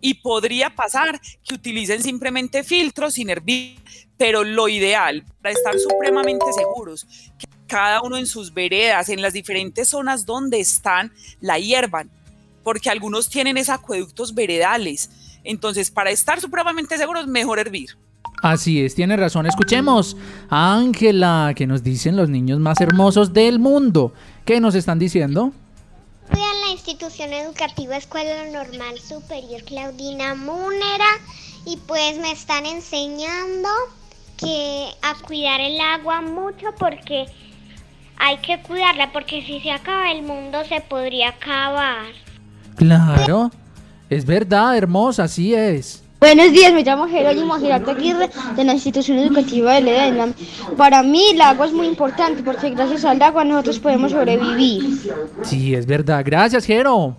[0.00, 3.80] Y podría pasar que utilicen simplemente filtros sin hervir,
[4.16, 7.06] pero lo ideal para estar supremamente seguros,
[7.38, 12.10] que cada uno en sus veredas, en las diferentes zonas donde están, la hiervan,
[12.62, 15.10] porque algunos tienen esos acueductos veredales.
[15.44, 17.96] Entonces, para estar supremamente seguros, mejor hervir.
[18.42, 19.46] Así es, tiene razón.
[19.46, 20.16] Escuchemos
[20.50, 24.12] a Ángela, que nos dicen los niños más hermosos del mundo.
[24.44, 25.52] ¿Qué nos están diciendo?
[26.30, 31.06] Fui a la institución educativa Escuela Normal Superior Claudina Múnera
[31.64, 33.68] y pues me están enseñando
[34.36, 37.26] que a cuidar el agua mucho porque
[38.18, 42.06] hay que cuidarla porque si se acaba el mundo se podría acabar.
[42.76, 43.50] Claro,
[44.10, 46.05] es verdad, hermosa, así es.
[46.26, 50.26] Buenos días, me llamo Jerónimo Girardo Aguirre de la institución educativa de Ledesma.
[50.76, 54.82] Para mí el agua es muy importante porque gracias al agua nosotros podemos sobrevivir.
[55.42, 56.24] Sí, es verdad.
[56.26, 57.16] Gracias, Jero.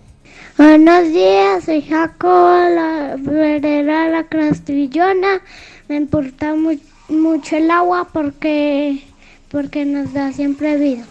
[0.58, 5.40] Buenos días, soy Jacoba, la vereda La Castrillona.
[5.88, 6.78] Me importa mu-
[7.08, 9.06] mucho el agua porque,
[9.50, 11.06] porque nos da siempre vida.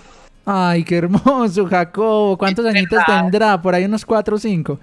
[0.44, 2.36] Ay, qué hermoso, Jacobo.
[2.36, 3.60] ¿Cuántos añitos tendrá?
[3.62, 4.78] Por ahí unos cuatro o cinco.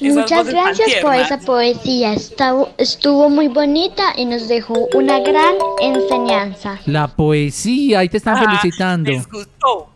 [0.00, 2.12] Muchas gracias por esa poesía.
[2.14, 6.78] Estuvo, estuvo muy bonita y nos dejó una gran enseñanza.
[6.86, 9.10] La poesía, ahí te están Ah, felicitando.
[9.10, 9.88] Les gustó.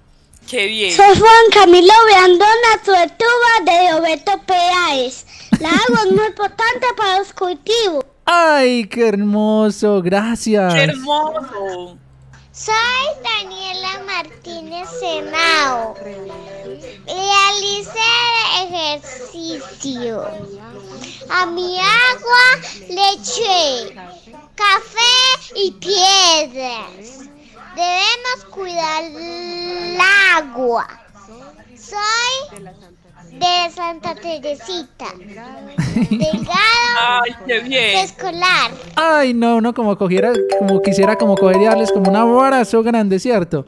[0.49, 0.93] Qué bien.
[0.95, 5.25] Soy Juan Camilo Beandona, Tuetuba de Obeto Peáez.
[5.61, 8.05] La agua es muy importante para los cultivos.
[8.25, 10.03] Ay, qué hermoso.
[10.03, 10.75] Gracias.
[10.75, 11.97] Qué hermoso.
[12.65, 15.97] Soy Daniela Martínez Senao.
[17.07, 18.13] Realicé
[18.63, 20.23] ejercicio.
[21.29, 22.45] A mi agua
[22.89, 23.97] le eché
[24.55, 25.17] café
[25.57, 27.29] y piedras.
[27.75, 29.99] Debemos cuidar el
[30.37, 30.87] agua.
[31.77, 32.92] Soy
[33.43, 35.07] de Santa Teresita.
[36.11, 36.53] Delgado
[37.01, 37.99] Ay, qué bien.
[37.99, 38.71] escolar.
[38.95, 43.19] Ay, no, no, como cogiera, como quisiera como coger y darles como un abrazo grande,
[43.19, 43.67] ¿cierto?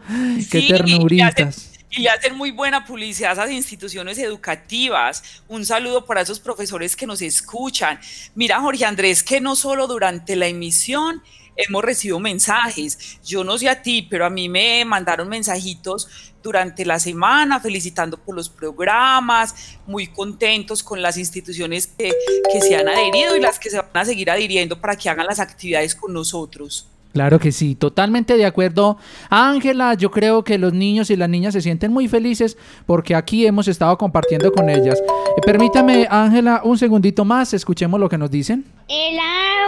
[0.51, 1.72] Qué ternuritas.
[1.91, 5.43] Y le hacen muy buena publicidad a esas instituciones educativas.
[5.49, 8.01] Un saludo para esos profesores que nos escuchan.
[8.35, 11.22] Mira, Jorge Andrés, que no solo durante la emisión
[11.57, 13.18] hemos recibido mensajes.
[13.24, 16.09] Yo no sé a ti, pero a mí me mandaron mensajitos
[16.42, 22.12] durante la semana felicitando por los programas, muy contentos con las instituciones que,
[22.52, 25.26] que se han adherido y las que se van a seguir adhiriendo para que hagan
[25.26, 26.86] las actividades con nosotros.
[27.14, 28.98] Claro que sí, totalmente de acuerdo.
[29.30, 33.46] Ángela, yo creo que los niños y las niñas se sienten muy felices porque aquí
[33.46, 35.00] hemos estado compartiendo con ellas.
[35.00, 38.64] Eh, permítame, Ángela, un segundito más, escuchemos lo que nos dicen.
[38.88, 39.16] El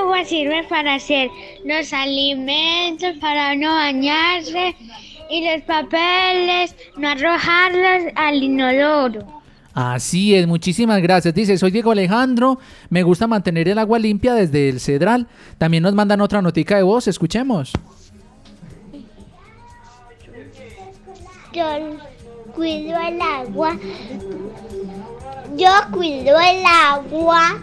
[0.00, 1.30] agua sirve para hacer
[1.64, 4.74] los alimentos, para no bañarse
[5.30, 9.35] y los papeles, no arrojarlos al inodoro.
[9.76, 11.34] Así es, muchísimas gracias.
[11.34, 12.58] Dice, soy Diego Alejandro,
[12.88, 15.26] me gusta mantener el agua limpia desde el Cedral.
[15.58, 17.74] También nos mandan otra notica de voz, escuchemos.
[21.52, 21.66] Yo
[22.54, 23.76] cuido el agua.
[25.58, 27.60] Yo cuido el agua.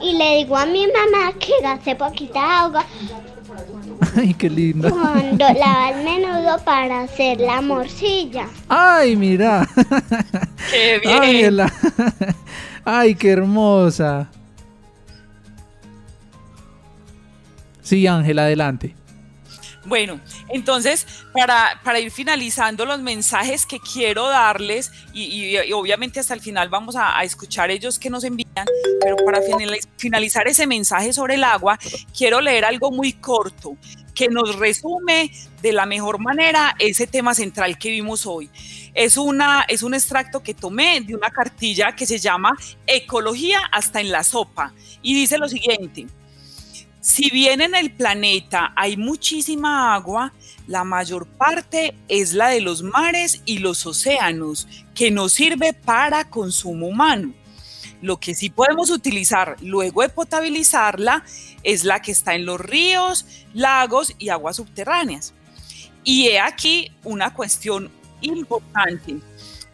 [0.00, 2.86] Y le digo a mi mamá que gaste poquita agua
[4.16, 4.90] Ay, qué lindo.
[4.90, 8.46] cuando lava el menudo para hacer la morcilla.
[8.68, 9.66] Ay, mira.
[10.70, 11.22] Qué bien.
[11.22, 11.72] Ángela.
[12.84, 14.28] Ay, qué hermosa.
[17.82, 18.94] Sí, Ángela, adelante.
[19.86, 20.18] Bueno,
[20.48, 26.68] entonces, para, para ir finalizando los mensajes que quiero darles, y, obviamente hasta el final
[26.68, 28.66] vamos a, escuchar ellos que nos envían,
[29.00, 31.78] pero para finaliz- finalizar ese mensaje sobre el agua,
[32.16, 33.76] quiero leer algo muy corto
[34.14, 35.30] que nos resume
[35.60, 38.48] de la mejor manera ese tema central que vimos hoy.
[38.94, 42.56] Es, una, es un extracto que tomé de una cartilla que se llama
[42.86, 44.72] Ecología hasta en la sopa,
[45.02, 46.06] y dice lo siguiente.
[47.04, 50.32] Si bien en el planeta hay muchísima agua,
[50.66, 56.30] la mayor parte es la de los mares y los océanos, que nos sirve para
[56.30, 57.34] consumo humano.
[58.00, 61.22] Lo que sí podemos utilizar luego de potabilizarla
[61.62, 65.34] es la que está en los ríos, lagos y aguas subterráneas.
[66.04, 67.90] Y he aquí una cuestión
[68.22, 69.18] importante.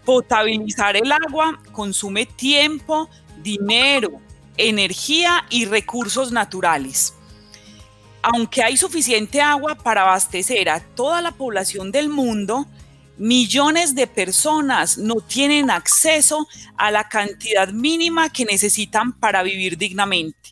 [0.04, 3.08] Potabilizar el agua consume tiempo,
[3.40, 4.20] dinero,
[4.56, 7.14] energía y recursos naturales.
[8.22, 12.66] Aunque hay suficiente agua para abastecer a toda la población del mundo,
[13.16, 16.46] millones de personas no tienen acceso
[16.76, 20.50] a la cantidad mínima que necesitan para vivir dignamente.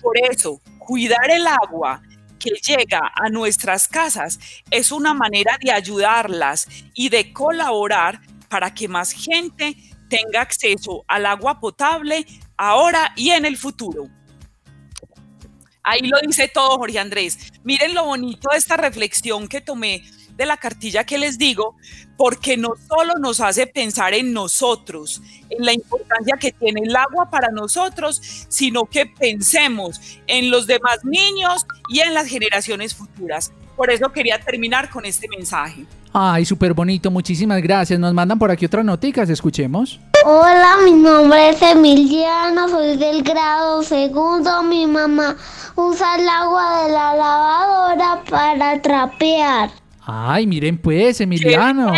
[0.00, 2.02] Por eso, cuidar el agua
[2.40, 8.88] que llega a nuestras casas es una manera de ayudarlas y de colaborar para que
[8.88, 9.76] más gente
[10.08, 12.26] tenga acceso al agua potable
[12.56, 14.08] ahora y en el futuro.
[15.82, 17.52] Ahí lo dice todo, Jorge Andrés.
[17.64, 20.02] Miren lo bonito de esta reflexión que tomé
[20.36, 21.76] de la cartilla que les digo,
[22.16, 25.20] porque no solo nos hace pensar en nosotros,
[25.50, 31.04] en la importancia que tiene el agua para nosotros, sino que pensemos en los demás
[31.04, 33.52] niños y en las generaciones futuras.
[33.76, 35.84] Por eso quería terminar con este mensaje.
[36.14, 37.98] Ay, súper bonito, muchísimas gracias.
[37.98, 39.98] Nos mandan por aquí otras noticas, escuchemos.
[40.26, 44.62] Hola, mi nombre es Emiliano, soy del grado segundo.
[44.62, 45.36] Mi mamá
[45.74, 49.70] usa el agua de la lavadora para trapear.
[50.04, 51.92] Ay, miren pues, Emiliano.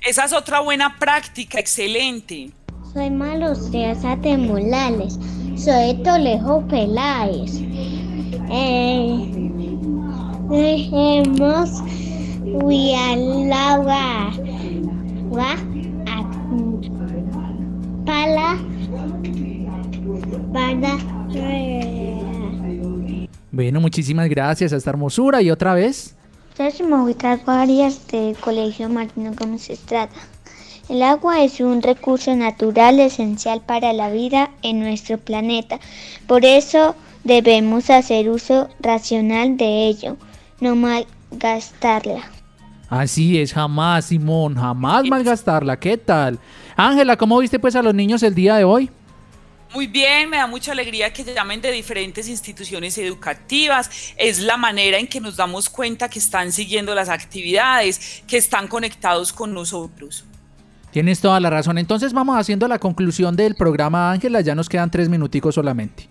[0.00, 2.52] Esa es otra buena práctica, excelente.
[2.92, 5.18] Soy Malucea Temulales,
[5.56, 7.50] soy Tolejo Peláez.
[8.50, 9.50] Eh,
[10.48, 11.82] dejemos
[12.52, 14.32] Fui al agua.
[15.28, 15.56] Gua,
[18.06, 18.58] pala,
[20.52, 20.98] para.
[23.50, 26.14] Bueno, muchísimas gracias a esta hermosura y otra vez.
[26.56, 30.10] Soy Mojitas Varias del Colegio Martino Gómez Estrada.
[30.88, 35.80] El agua es un recurso natural esencial para la vida en nuestro planeta.
[36.26, 36.94] Por eso
[37.24, 40.16] debemos hacer uso racional de ello,
[40.60, 42.37] no malgastarla.
[42.88, 45.78] Así es, jamás, Simón, jamás malgastarla.
[45.78, 46.38] ¿Qué tal?
[46.76, 48.90] Ángela, ¿cómo viste pues a los niños el día de hoy?
[49.74, 53.90] Muy bien, me da mucha alegría que llamen de diferentes instituciones educativas.
[54.16, 58.66] Es la manera en que nos damos cuenta que están siguiendo las actividades, que están
[58.66, 60.24] conectados con nosotros.
[60.90, 61.76] Tienes toda la razón.
[61.76, 64.40] Entonces vamos haciendo la conclusión del programa, Ángela.
[64.40, 66.08] Ya nos quedan tres minuticos solamente.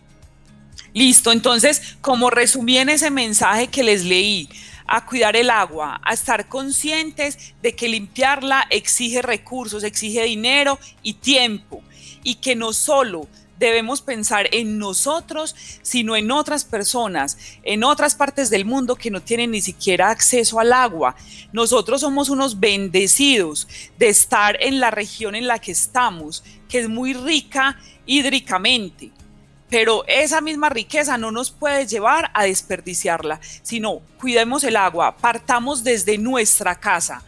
[0.94, 4.50] Listo, entonces, como resumí en ese mensaje que les leí,
[4.88, 11.14] a cuidar el agua, a estar conscientes de que limpiarla exige recursos, exige dinero y
[11.14, 11.84] tiempo,
[12.24, 13.28] y que no solo
[13.60, 19.22] debemos pensar en nosotros, sino en otras personas, en otras partes del mundo que no
[19.22, 21.16] tienen ni siquiera acceso al agua.
[21.52, 23.68] Nosotros somos unos bendecidos
[23.98, 29.12] de estar en la región en la que estamos, que es muy rica hídricamente
[29.70, 35.84] pero esa misma riqueza no nos puede llevar a desperdiciarla, sino cuidemos el agua, partamos
[35.84, 37.24] desde nuestra casa.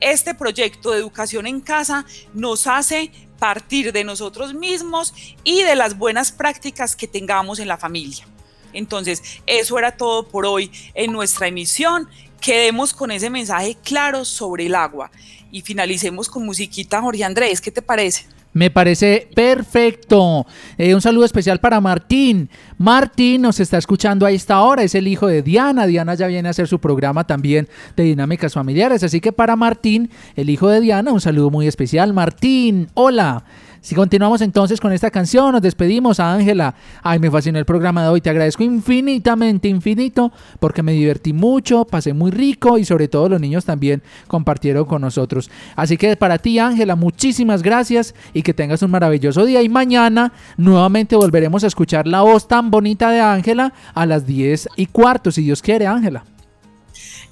[0.00, 5.14] Este proyecto de educación en casa nos hace partir de nosotros mismos
[5.44, 8.26] y de las buenas prácticas que tengamos en la familia.
[8.72, 12.08] Entonces, eso era todo por hoy en nuestra emisión.
[12.40, 15.10] Quedemos con ese mensaje claro sobre el agua
[15.50, 18.26] y finalicemos con musiquita, Jorge Andrés, ¿qué te parece?
[18.56, 20.46] Me parece perfecto.
[20.78, 22.48] Eh, un saludo especial para Martín.
[22.78, 25.86] Martín nos está escuchando a esta hora, es el hijo de Diana.
[25.86, 29.02] Diana ya viene a hacer su programa también de dinámicas familiares.
[29.02, 32.14] Así que para Martín, el hijo de Diana, un saludo muy especial.
[32.14, 33.44] Martín, hola.
[33.86, 36.74] Si continuamos entonces con esta canción, nos despedimos a Ángela.
[37.04, 38.20] Ay, me fascinó el programa de hoy.
[38.20, 43.40] Te agradezco infinitamente, infinito, porque me divertí mucho, pasé muy rico y sobre todo los
[43.40, 45.52] niños también compartieron con nosotros.
[45.76, 49.62] Así que para ti, Ángela, muchísimas gracias y que tengas un maravilloso día.
[49.62, 54.68] Y mañana nuevamente volveremos a escuchar la voz tan bonita de Ángela a las 10
[54.74, 56.24] y cuarto, si Dios quiere, Ángela.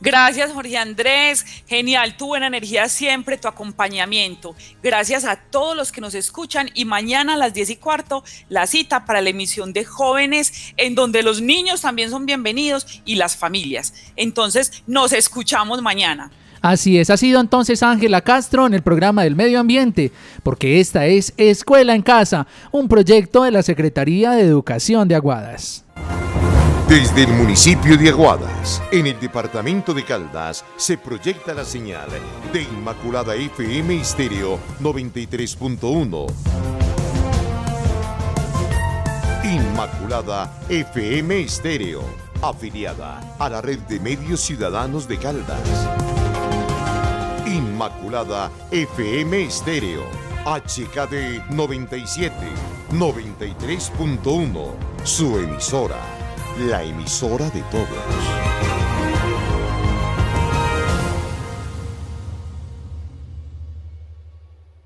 [0.00, 1.44] Gracias, Jorge Andrés.
[1.66, 4.54] Genial, tu buena energía siempre, tu acompañamiento.
[4.82, 8.66] Gracias a todos los que nos escuchan y mañana a las 10 y cuarto la
[8.66, 13.36] cita para la emisión de jóvenes en donde los niños también son bienvenidos y las
[13.36, 13.94] familias.
[14.16, 16.30] Entonces, nos escuchamos mañana.
[16.64, 21.04] Así es, ha sido entonces Ángela Castro en el programa del medio ambiente, porque esta
[21.04, 25.83] es Escuela en Casa, un proyecto de la Secretaría de Educación de Aguadas.
[26.94, 32.08] Desde el municipio de Aguadas, en el departamento de Caldas, se proyecta la señal
[32.52, 36.32] de Inmaculada FM Estéreo 93.1.
[39.42, 42.04] Inmaculada FM Estéreo,
[42.40, 45.88] afiliada a la red de medios ciudadanos de Caldas.
[47.44, 50.04] Inmaculada FM Estéreo,
[50.44, 52.36] HKD 97,
[52.92, 56.23] 93.1, su emisora
[56.58, 58.83] la emisora de todos.